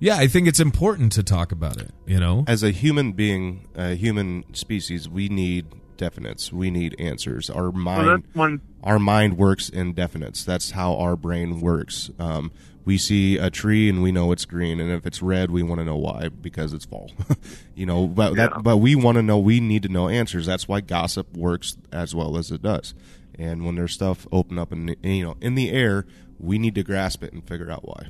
[0.00, 1.90] Yeah, I think it's important to talk about it.
[2.06, 2.44] You know.
[2.48, 5.66] As a human being, a human species, we need
[6.02, 6.52] definites.
[6.52, 7.48] We need answers.
[7.50, 8.08] Our mind.
[8.24, 8.60] that's one.
[8.82, 10.44] our mind works in definites.
[10.44, 12.10] That's how our brain works.
[12.18, 12.50] Um,
[12.84, 15.78] we see a tree and we know it's green, and if it's red, we want
[15.80, 17.12] to know why because it's fall.
[17.76, 18.48] you know, but Yeah.
[18.48, 19.38] that but we want to know.
[19.38, 20.46] We need to know answers.
[20.46, 22.94] That's why gossip works as well as it does.
[23.38, 26.06] And when there's stuff open up in the, you know in the air,
[26.40, 28.08] we need to grasp it and figure out why.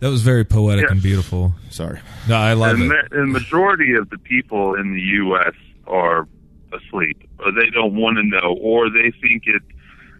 [0.00, 0.92] That was very poetic Yeah.
[0.92, 1.54] and beautiful.
[1.70, 2.00] Sorry.
[2.28, 3.10] No, I love and, it.
[3.10, 5.54] the, and majority of the people in the U.S.
[5.86, 6.26] are
[6.74, 9.64] asleep, or they don't want to know, or they think it's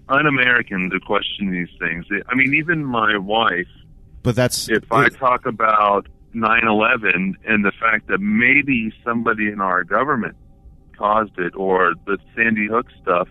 [0.08, 2.06] un-American to question these things.
[2.28, 3.68] I mean, even my wife,
[4.22, 9.84] But that's if I talk about 9/11 and the fact that maybe somebody in our
[9.84, 10.36] government
[10.96, 13.28] caused it, or the Sandy Hook stuff,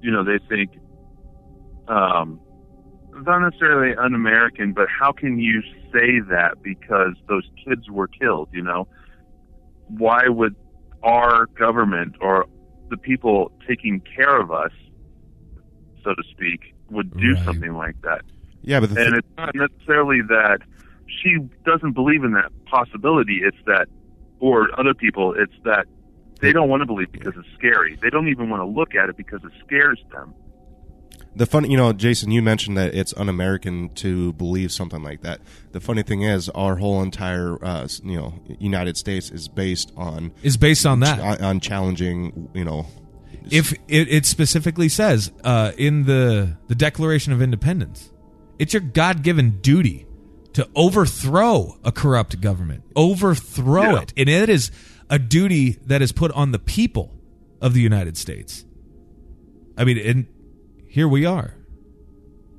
[0.00, 0.70] you know, they think
[1.88, 2.40] um,
[3.14, 8.48] not necessarily un-American, but how can you say that because those kids were killed?
[8.52, 8.88] You know,
[9.88, 10.56] why would
[11.02, 12.46] our government or
[12.90, 14.70] the people taking care of us,
[16.04, 17.44] so to speak, would do Right.
[17.44, 18.22] something like that?
[18.62, 20.60] yeah, but and it's not necessarily that
[21.06, 23.40] she doesn't believe in that possibility.
[23.42, 23.88] It's that,
[24.40, 25.86] or other people, it's that
[26.40, 27.98] they don't want to believe because it's scary.
[28.02, 30.34] They don't even want to look at it because it scares them.
[31.34, 35.40] The funny, you know, Jason, you mentioned that it's un-American to believe something like that.
[35.72, 40.32] The funny thing is, our whole entire, uh, you know, United States is based on
[40.42, 41.18] Is based on that.
[41.20, 42.86] on, on challenging, you know,
[43.50, 48.12] if it, it specifically says uh, in the the Declaration of Independence,
[48.58, 50.06] it's your God given duty
[50.52, 54.02] to overthrow a corrupt government, overthrow Yeah.
[54.02, 54.70] it, and it is
[55.08, 57.18] a duty that is put on the people
[57.60, 58.64] of the United States.
[59.78, 60.26] I mean, and
[60.92, 61.54] here we are.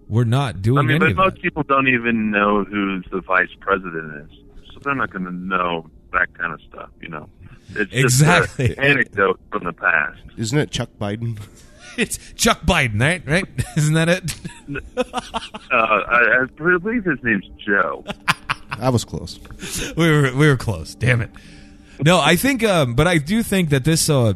[0.09, 1.41] We're not doing I mean, any but of most that.
[1.43, 4.37] people don't even know who the vice president is,
[4.73, 6.89] so they're not going to know that kind of stuff.
[7.01, 7.29] You know,
[7.69, 8.75] it's just Exactly.
[8.77, 10.19] an anecdote from the past.
[10.37, 11.39] isn't it Chuck Biden?
[11.95, 13.21] It's Chuck Biden, right?
[13.27, 13.45] Right?
[13.77, 14.35] Isn't that it?
[14.97, 15.03] Uh,
[15.71, 18.03] I, I believe his name's Joe.
[18.71, 19.39] I was close.
[19.95, 20.95] we were we were close.
[20.95, 21.29] Damn it.
[22.03, 24.33] No, I think, um, but I do think that this uh,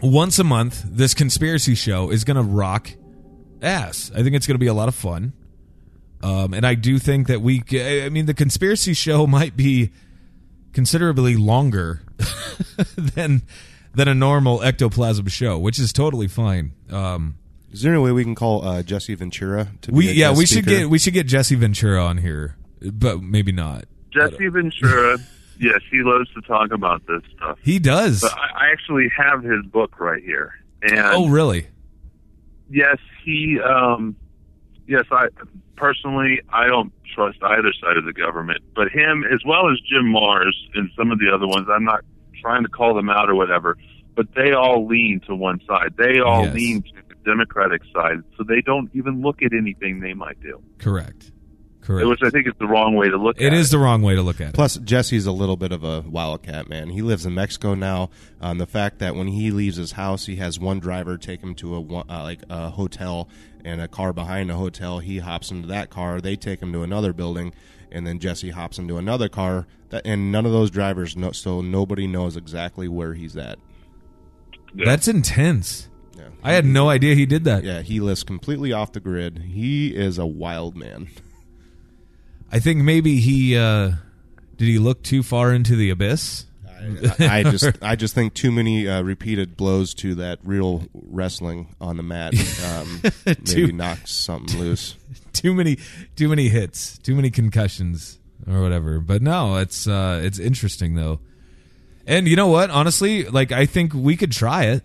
[0.00, 2.92] once a month, this conspiracy show is going to rock
[3.62, 4.10] ass.
[4.14, 5.32] I think it's going to be a lot of fun.
[6.22, 9.90] Um, and I do think that we, I mean, the conspiracy show might be
[10.72, 12.02] considerably longer
[12.96, 13.42] than
[13.94, 16.72] than a normal ectoplasm show, which is totally fine.
[16.90, 17.36] Um,
[17.72, 20.28] Is there any way we can call uh, Jesse Ventura to be we a yeah,
[20.28, 23.84] guest we should get we should get Jesse Ventura on here, but maybe not.
[24.12, 25.18] Jesse Ventura.
[25.60, 27.56] Yes, he loves to talk about this stuff.
[27.62, 28.22] He does.
[28.22, 30.54] But I, I actually have his book right here.
[30.82, 31.68] And Oh, really?
[32.68, 33.58] yes, he.
[33.60, 34.16] Um,
[34.86, 35.26] yes, I
[35.76, 40.04] personally I don't trust either side of the government, but him as well as Jim
[40.12, 41.66] Marrs and some of the other ones.
[41.70, 42.00] I'm not
[42.40, 43.76] trying to call them out or whatever,
[44.14, 45.94] but they all lean to one side.
[45.98, 46.54] They all Yes.
[46.54, 50.60] lean to the Democratic side, so they don't even look at anything they might do.
[50.78, 51.30] Correct.
[51.82, 52.06] Correct.
[52.08, 53.46] Which I think is the wrong way to look at it.
[53.46, 54.54] It is the wrong way to look at it.
[54.54, 56.90] Plus, Jesse's a little bit of a wildcat man.
[56.90, 58.08] He lives in Mexico now.
[58.40, 61.56] Um, the fact that when he leaves his house, he has one driver take him
[61.56, 63.28] to a one- uh, like a hotel
[63.64, 65.00] and a car behind the hotel.
[65.00, 66.20] He hops into that car.
[66.20, 67.52] They take him to another building,
[67.90, 69.66] and then Jesse hops into another car.
[69.90, 73.58] That, and none of those drivers know, so nobody knows exactly where he's at.
[74.72, 74.84] Yeah.
[74.86, 75.88] That's intense.
[76.16, 76.28] Yeah.
[76.44, 77.64] I had no idea he did that.
[77.64, 79.38] Yeah, he lives completely off the grid.
[79.52, 81.08] He is a wild man.
[82.52, 83.92] I think maybe he uh,
[84.56, 86.46] did he look too far into the abyss.
[87.18, 91.74] I, I just I just think too many uh, repeated blows to that real wrestling
[91.80, 92.34] on the mat
[92.64, 93.00] um,
[93.44, 94.96] Too- maybe knocks something loose.
[95.32, 95.78] too many
[96.16, 99.00] too many hits, too many concussions or whatever.
[99.00, 101.20] But no, it's uh it's interesting though.
[102.06, 102.70] And you know what?
[102.70, 104.82] Honestly, like I think we could try it.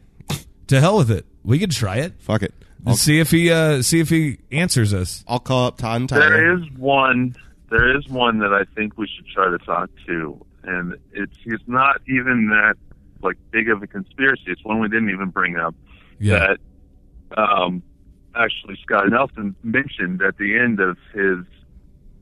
[0.68, 1.26] To hell with it.
[1.44, 2.14] We could try it.
[2.20, 2.54] Fuck it.
[2.86, 5.24] I'll, see if he uh see if he answers us.
[5.28, 6.30] I'll call up Todd and Tyler.
[6.30, 7.36] There is one.
[7.70, 11.64] There is one that I think we should try to talk to, and it's it's
[11.68, 12.76] not even that
[13.22, 14.44] like big of a conspiracy.
[14.48, 15.76] It's one we didn't even bring up.
[16.20, 16.56] Yeah.
[17.34, 17.84] That um,
[18.36, 21.40] actually Scott Nelson mentioned at the end of his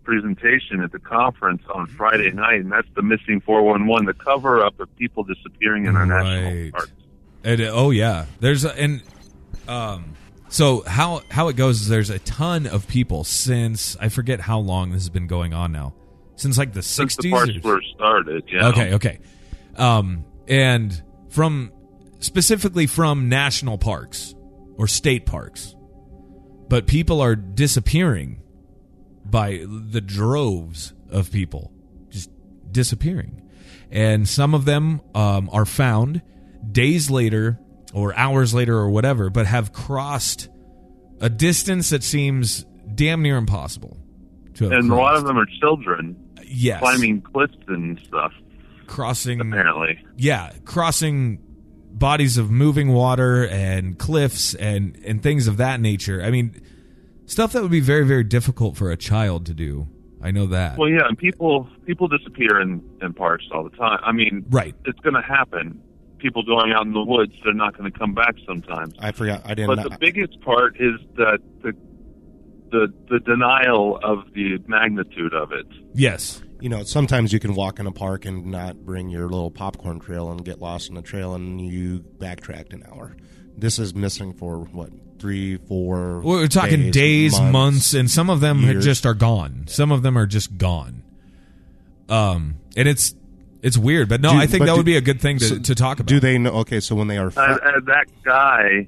[0.04, 4.80] presentation at the conference on Friday night, and that's the missing 411, the cover up
[4.80, 6.72] of people disappearing in our national Right.
[6.72, 6.92] parks.
[7.44, 9.02] And, oh yeah, there's a, and
[9.68, 10.16] um,
[10.56, 14.60] so how how it goes is there's a ton of people since I forget how
[14.60, 15.94] long this has been going on now,
[16.38, 17.32] since like the Since the sixties.
[17.34, 18.70] parks were started, yeah.
[18.70, 19.20] Okay, okay,
[19.76, 21.74] um, and from
[22.20, 24.34] specifically from national parks
[24.78, 25.76] or state parks,
[26.70, 28.42] but people are disappearing
[29.26, 31.74] by the droves of people
[32.10, 32.30] just
[32.72, 33.42] disappearing.
[33.92, 36.22] And some of them um, are found
[36.72, 37.60] days later
[37.96, 40.50] or hours later or whatever, but have crossed
[41.22, 43.98] a distance that seems damn near impossible
[44.56, 46.16] to have And a lot of them are children
[46.46, 48.34] yes, climbing cliffs and stuff,
[48.86, 49.98] crossing apparently.
[50.18, 51.40] yeah, crossing
[51.92, 56.22] bodies of moving water and cliffs and and things of that nature.
[56.22, 56.62] I mean,
[57.26, 59.88] stuff that would be very very difficult for a child to do.
[60.22, 60.78] I know that.
[60.78, 64.00] Well, yeah, and people people disappear in in parks all the time.
[64.04, 64.76] I mean, right.
[64.84, 65.82] it's going to happen.
[66.18, 68.94] People going out in the woods, they're not going to come back sometimes.
[69.00, 69.42] I forgot.
[69.46, 69.76] I didn't.
[69.76, 71.74] But the biggest part is that the
[72.72, 75.68] the the denial of the magnitude of it.
[75.94, 76.42] Yes.
[76.60, 80.00] you know, sometimes you can walk in a park and not bring your little popcorn
[80.00, 83.16] trail and get lost in the trail, and you backtracked an hour.
[83.58, 84.90] This is missing for what
[85.20, 86.22] three, four.
[86.22, 88.84] We're talking days, months, and some of them years.
[88.84, 89.66] just are gone.
[89.68, 91.04] Some of them are just gone.
[92.10, 93.16] Um, and it's
[93.66, 95.46] it's weird, but no, Do- I think that do- would be a good thing to,
[95.46, 96.08] so to talk about.
[96.08, 96.52] Do they know?
[96.62, 98.88] Okay, so when they are, And, fr- and that guy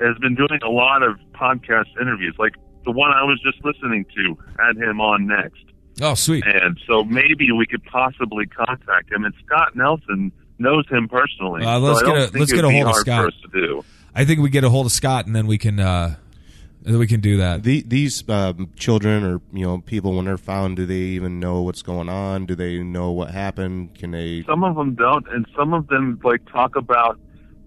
[0.00, 2.54] has been doing a lot of podcast interviews, like
[2.84, 5.64] the one I was just listening to had him on next.
[6.00, 6.44] Oh, sweet.
[6.46, 9.24] And so maybe we could possibly contact him.
[9.24, 11.64] And Scott Nelson knows him personally.
[11.64, 13.32] Uh, let's so get a- let's get a hold of Scott.
[13.42, 13.84] To do.
[14.14, 16.16] I think we get a hold of Scott, and then we can uh, then
[16.84, 17.62] we can do that.
[17.62, 21.62] the, these um, children or you know people when they're found, do they even know
[21.62, 22.46] what's going on?
[22.46, 23.94] Do they know what happened?
[23.94, 24.42] Can they?
[24.44, 27.18] Some of them don't, and some of them like talk about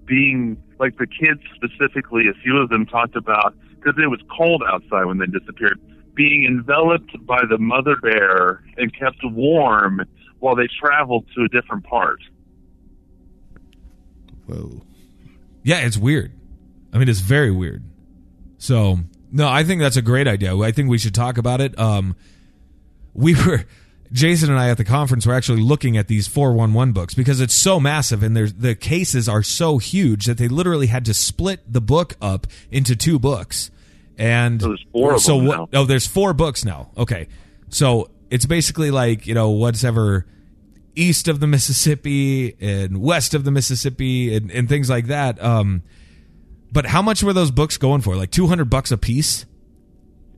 [0.05, 2.23] being like the kids specifically.
[2.27, 5.79] A few of them talked about because it was cold outside when they disappeared,
[6.15, 10.01] being enveloped by the mother bear and kept warm
[10.39, 12.19] while they traveled to a different part.
[14.45, 14.81] Whoa.
[15.63, 16.33] Yeah, it's weird.
[16.93, 17.83] I mean, it's very weird.
[18.61, 18.99] So,
[19.31, 20.55] no, I think that's a great idea.
[20.55, 21.77] I think we should talk about it.
[21.79, 22.15] Um,
[23.15, 23.65] we were
[24.11, 27.55] Jason and I at the conference were actually looking at these 411 books because it's
[27.55, 31.61] so massive and there's the cases are so huge that they literally had to split
[31.67, 33.71] the book up into two books.
[34.15, 35.69] And So there's four of so them what?
[35.73, 36.91] Oh, there's four books now.
[36.95, 37.29] Okay,
[37.69, 40.27] so it's basically like you know what's ever
[40.95, 45.41] east of the Mississippi and west of the Mississippi and, and things like that.
[45.41, 45.81] Um,
[46.71, 48.15] but how much were those books going for?
[48.15, 49.45] Like two hundred bucks a piece?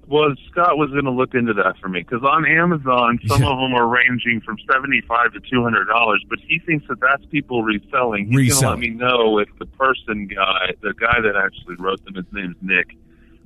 [0.05, 3.49] Well, Scott was going to look into that for me because on Amazon, some Yeah.
[3.49, 6.23] of them are ranging from seventy-five to two hundred dollars.
[6.29, 8.27] But he thinks that that's people reselling.
[8.29, 12.03] He's going to let me know if the person guy, the guy that actually wrote
[12.03, 12.97] them, his name's Nick,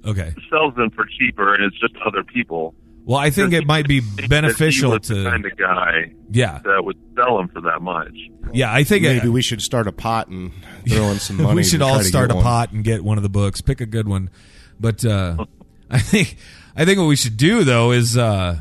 [0.06, 0.34] Okay.
[0.50, 2.74] sells them for cheaper, and it's just other people.
[3.08, 5.58] Well, I think it might be Think that he beneficial was the to kind of
[5.58, 8.12] guy yeah that would sell him for that much.
[8.54, 8.72] yeah.
[8.74, 10.52] I think Maybe it, we should start a pot and
[10.90, 11.56] throw in some money.
[11.56, 12.44] we should all start a one.
[12.44, 13.62] pot and get one of the books.
[13.62, 14.30] Pick a good one.
[14.78, 15.46] But uh,
[15.90, 16.36] I think
[16.76, 18.60] I think what we should do though is uh,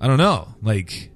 [0.00, 1.10] I don't know, like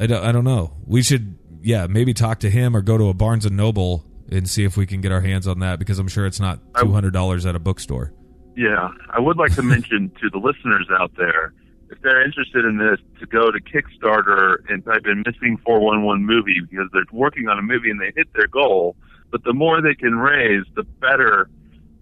[0.00, 0.72] I don't I don't know.
[0.86, 4.48] We should yeah maybe talk to him or go to a Barnes and Noble and
[4.48, 6.92] see if we can get our hands on that because I'm sure it's not two
[6.92, 8.13] hundred dollars at a bookstore.
[8.56, 11.52] Yeah, I would like to mention to the listeners out there,
[11.90, 16.60] if they're interested in this, to go to Kickstarter and type in "missing 411 movie"
[16.68, 18.96] because they're working on a movie and they hit their goal.
[19.30, 21.48] But the more they can raise, the better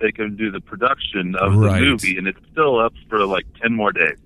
[0.01, 1.79] they can do the production of Right.
[1.81, 4.19] the movie, and it's still up for like ten more days.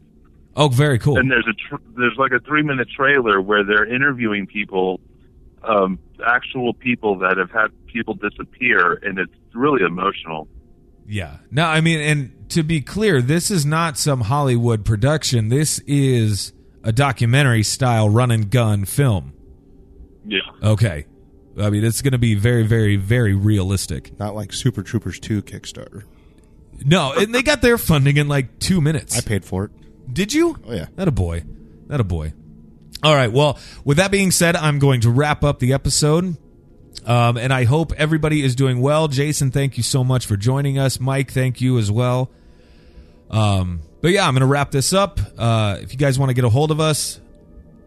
[0.56, 1.18] Oh, very cool.
[1.18, 5.00] And there's a tr- there's like a three minute trailer where they're interviewing people,
[5.62, 10.48] um, actual people that have had people disappear, and it's really emotional.
[11.08, 11.38] Yeah.
[11.50, 15.48] No, I mean, and to be clear, this is not some Hollywood production.
[15.48, 16.52] This is
[16.82, 19.32] a documentary style run and gun film.
[20.26, 20.40] Yeah.
[20.62, 21.06] Okay.
[21.58, 24.18] I mean, it's going to be very, very, very realistic.
[24.18, 26.02] Not like Super Troopers 2 Kickstarter.
[26.84, 29.16] No, and they got their funding in like two minutes.
[29.16, 29.70] I paid for it.
[30.12, 30.58] Did you?
[30.66, 30.86] Oh, yeah.
[30.96, 31.44] That a boy.
[31.86, 32.34] That a boy.
[33.02, 33.32] All right.
[33.32, 36.36] Well, with that being said, I'm going to wrap up the episode.
[37.04, 39.08] Um, and I hope everybody is doing well.
[39.08, 40.98] Jason, thank you so much for joining us.
[40.98, 42.30] Mike, thank you as well.
[43.30, 45.20] Um, but yeah, I'm going to wrap this up.
[45.36, 47.20] Uh, if you guys want to get a hold of us,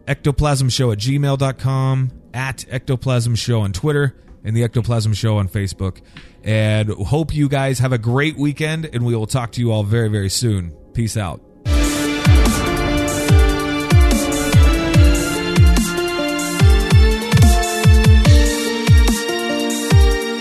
[0.06, 6.00] ectoplasmshow at gmail.com, at ectoplasm show on Twitter, and the ectoplasm show on Facebook.
[6.42, 9.82] And hope you guys have a great weekend, and we will talk to you all
[9.82, 10.72] very, very soon.
[10.94, 11.40] Peace out.